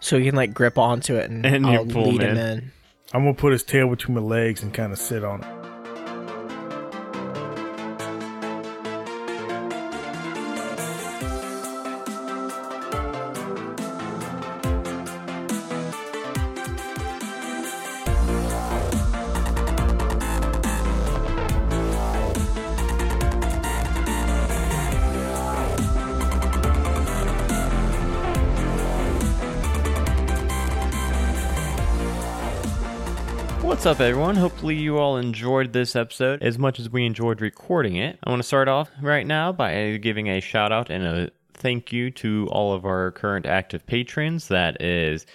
[0.00, 2.58] so he can like grip onto it and, And I'll pull lead him him in.
[2.58, 2.72] in.
[3.12, 5.63] I'm gonna put his tail between my legs and kind of sit on it.
[33.84, 34.36] What's up, everyone?
[34.36, 38.18] Hopefully, you all enjoyed this episode as much as we enjoyed recording it.
[38.24, 41.92] I want to start off right now by giving a shout out and a thank
[41.92, 44.48] you to all of our current active patrons.
[44.48, 45.26] That is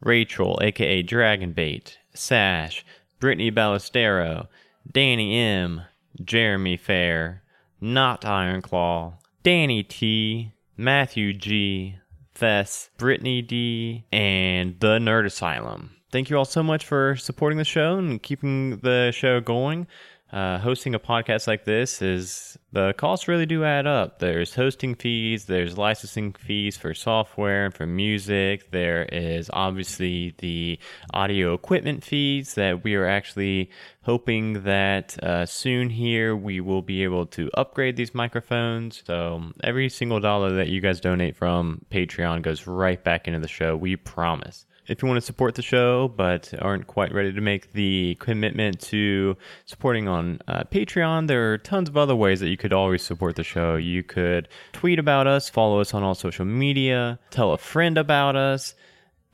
[0.00, 2.84] Rachel, aka Dragonbait, Sash,
[3.20, 4.48] Brittany Ballestero,
[4.90, 5.82] Danny M,
[6.24, 7.44] Jeremy Fair,
[7.80, 9.12] Not Ironclaw,
[9.44, 11.98] Danny T, Matthew G,
[12.34, 16.01] Fess, Brittany D, and The Nerd Asylum.
[16.12, 19.86] Thank you all so much for supporting the show and keeping the show going.
[20.30, 24.18] Uh, hosting a podcast like this is the costs really do add up.
[24.18, 28.70] There's hosting fees, there's licensing fees for software and for music.
[28.72, 30.78] There is obviously the
[31.14, 33.70] audio equipment fees that we are actually
[34.02, 39.02] hoping that uh, soon here we will be able to upgrade these microphones.
[39.06, 43.48] So every single dollar that you guys donate from Patreon goes right back into the
[43.48, 43.76] show.
[43.76, 44.66] We promise.
[44.88, 48.80] If you want to support the show but aren't quite ready to make the commitment
[48.80, 53.02] to supporting on uh, Patreon, there are tons of other ways that you could always
[53.02, 53.76] support the show.
[53.76, 58.34] You could tweet about us, follow us on all social media, tell a friend about
[58.34, 58.74] us,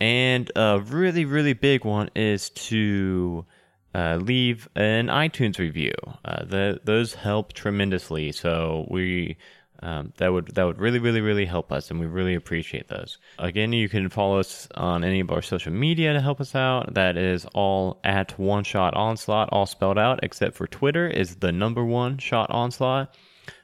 [0.00, 3.46] and a really, really big one is to
[3.94, 5.94] uh, leave an iTunes review.
[6.24, 8.32] Uh, the, those help tremendously.
[8.32, 9.38] So we
[9.80, 13.18] um, that would that would really really really help us, and we really appreciate those.
[13.38, 16.94] Again, you can follow us on any of our social media to help us out.
[16.94, 21.52] That is all at One Shot Onslaught, all spelled out, except for Twitter is the
[21.52, 23.14] number one shot onslaught.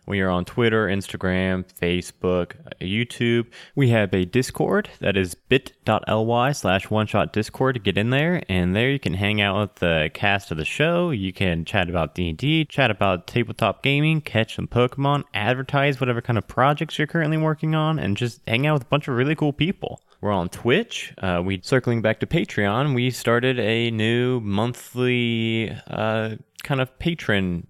[0.07, 3.47] We are on Twitter, Instagram, Facebook, uh, YouTube.
[3.75, 8.43] We have a Discord that is bit.ly slash one shot Discord to get in there.
[8.49, 11.11] And there you can hang out with the cast of the show.
[11.11, 16.39] You can chat about D&D, chat about tabletop gaming, catch some Pokemon, advertise whatever kind
[16.39, 19.35] of projects you're currently working on, and just hang out with a bunch of really
[19.35, 20.03] cool people.
[20.21, 21.15] We're on Twitch.
[21.19, 22.95] Uh, we circling back to Patreon.
[22.95, 27.67] We started a new monthly uh, kind of patron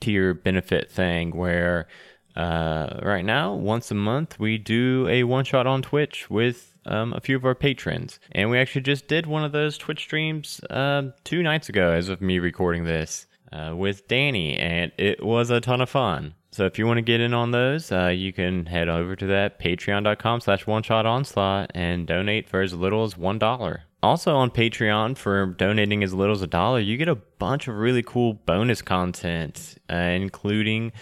[0.00, 1.88] tier benefit thing where
[2.36, 7.14] uh, right now, once a month, we do a one shot on Twitch with um,
[7.14, 8.20] a few of our patrons.
[8.32, 12.08] And we actually just did one of those Twitch streams uh, two nights ago, as
[12.08, 16.34] of me recording this, uh, with Danny, and it was a ton of fun.
[16.52, 19.26] So if you want to get in on those, uh, you can head over to
[19.26, 23.85] that patreon.com slash one shot onslaught and donate for as little as one dollar.
[24.02, 27.76] Also on Patreon, for donating as little as a dollar, you get a bunch of
[27.76, 30.92] really cool bonus content, uh, including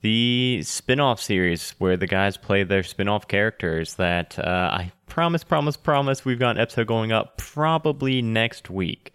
[0.00, 5.76] the spin-off series where the guys play their spin-off characters that uh, I promise, promise,
[5.76, 9.12] promise we've got an episode going up probably next week.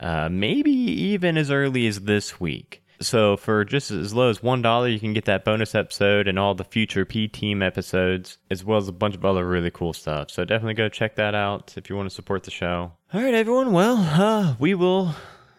[0.00, 2.81] Uh, maybe even as early as this week.
[3.02, 6.38] So for just as low as one dollar, you can get that bonus episode and
[6.38, 9.92] all the future P Team episodes, as well as a bunch of other really cool
[9.92, 10.30] stuff.
[10.30, 12.92] So definitely go check that out if you want to support the show.
[13.12, 13.72] All right, everyone.
[13.72, 15.14] Well, uh, we will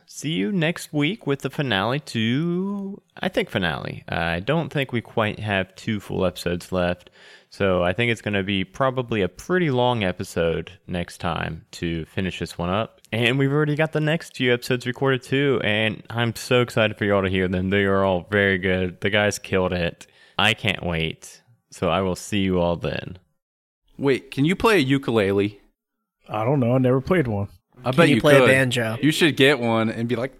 [0.05, 4.03] see you next week with the finale to I think finale.
[4.07, 7.09] I don't think we quite have two full episodes left.
[7.49, 12.03] So I think it's going to be probably a pretty long episode next time to
[12.05, 12.99] finish this one up.
[13.13, 17.05] And we've already got the next few episodes recorded too, and I'm so excited for
[17.05, 17.69] y'all to hear them.
[17.69, 19.01] They are all very good.
[19.01, 20.07] The guys killed it.
[20.39, 21.43] I can't wait.
[21.69, 23.19] So I will see you all then.
[23.99, 25.61] Wait, can you play a ukulele?
[26.27, 26.73] I don't know.
[26.73, 27.49] I never played one.
[27.85, 28.97] I Can bet you you play a banjo?
[28.99, 30.33] You should get one and be like.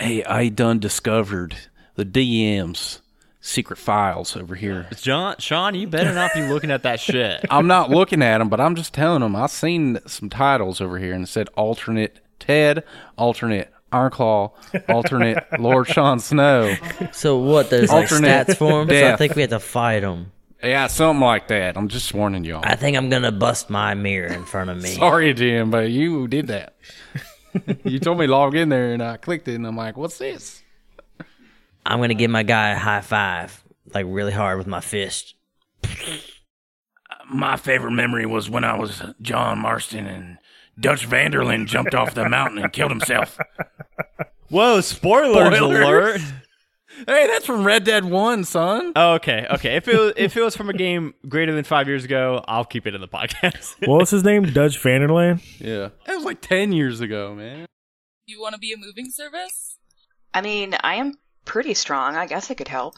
[0.00, 1.54] Hey, I done discovered
[1.96, 3.02] the DM's
[3.46, 4.88] secret files over here.
[4.96, 7.44] John, Sean, you better not be looking at that shit.
[7.50, 9.36] I'm not looking at them, but I'm just telling them.
[9.36, 12.84] I've seen some titles over here and it said alternate Ted,
[13.16, 16.74] alternate Ironclaw, alternate Lord Sean Snow.
[17.12, 17.70] So what?
[17.70, 18.88] There's like Alternate stats for him.
[18.88, 20.32] So I think we have to fight him.
[20.62, 21.76] Yeah, something like that.
[21.76, 22.62] I'm just warning y'all.
[22.64, 24.88] I think I'm gonna bust my mirror in front of me.
[24.88, 26.74] Sorry, Jim, but you did that.
[27.84, 30.62] you told me log in there and I clicked it and I'm like, what's this?
[31.88, 33.62] I'm gonna give my guy a high five,
[33.94, 35.34] like really hard with my fist.
[37.28, 40.38] My favorite memory was when I was John Marston and
[40.78, 43.38] Dutch van der Linde jumped off the mountain and killed himself.
[44.48, 45.82] Whoa, spoilers, Spoilers.
[45.82, 46.20] alert.
[47.06, 48.92] Hey, that's from Red Dead 1, son.
[48.96, 49.76] Oh, okay, okay.
[49.76, 52.64] If it was, if it was from a game greater than five years ago, I'll
[52.64, 53.86] keep it in the podcast.
[53.86, 54.44] What was his name?
[54.44, 55.42] Dutch Vanderland?
[55.58, 55.90] Yeah.
[56.06, 57.66] That was like 10 years ago, man.
[58.26, 59.76] You want to be a moving service?
[60.32, 61.12] I mean, I am
[61.46, 62.16] pretty strong.
[62.16, 62.96] I guess I could help.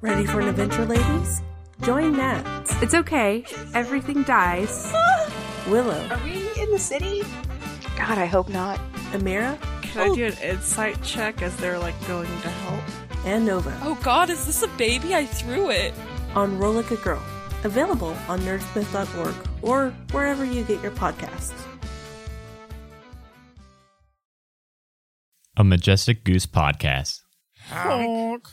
[0.00, 1.40] Ready for an adventure, ladies?
[1.82, 2.42] Join Nat,
[2.82, 3.44] It's okay.
[3.74, 4.92] Everything dies.
[5.68, 7.22] Willow, Are we in the city?
[7.96, 8.78] God, I hope not.
[9.12, 10.14] Amira, Can I oh.
[10.14, 12.82] do an insight check as they're like going to help?
[13.26, 15.14] and Nova Oh god, is this a baby?
[15.14, 15.94] I threw it.
[16.34, 17.22] on Roll Like a Girl.
[17.64, 21.54] Available on nerdsmith.org or wherever you get your podcasts.
[25.56, 27.20] a Majestic Goose podcast.
[27.70, 28.48] Honk.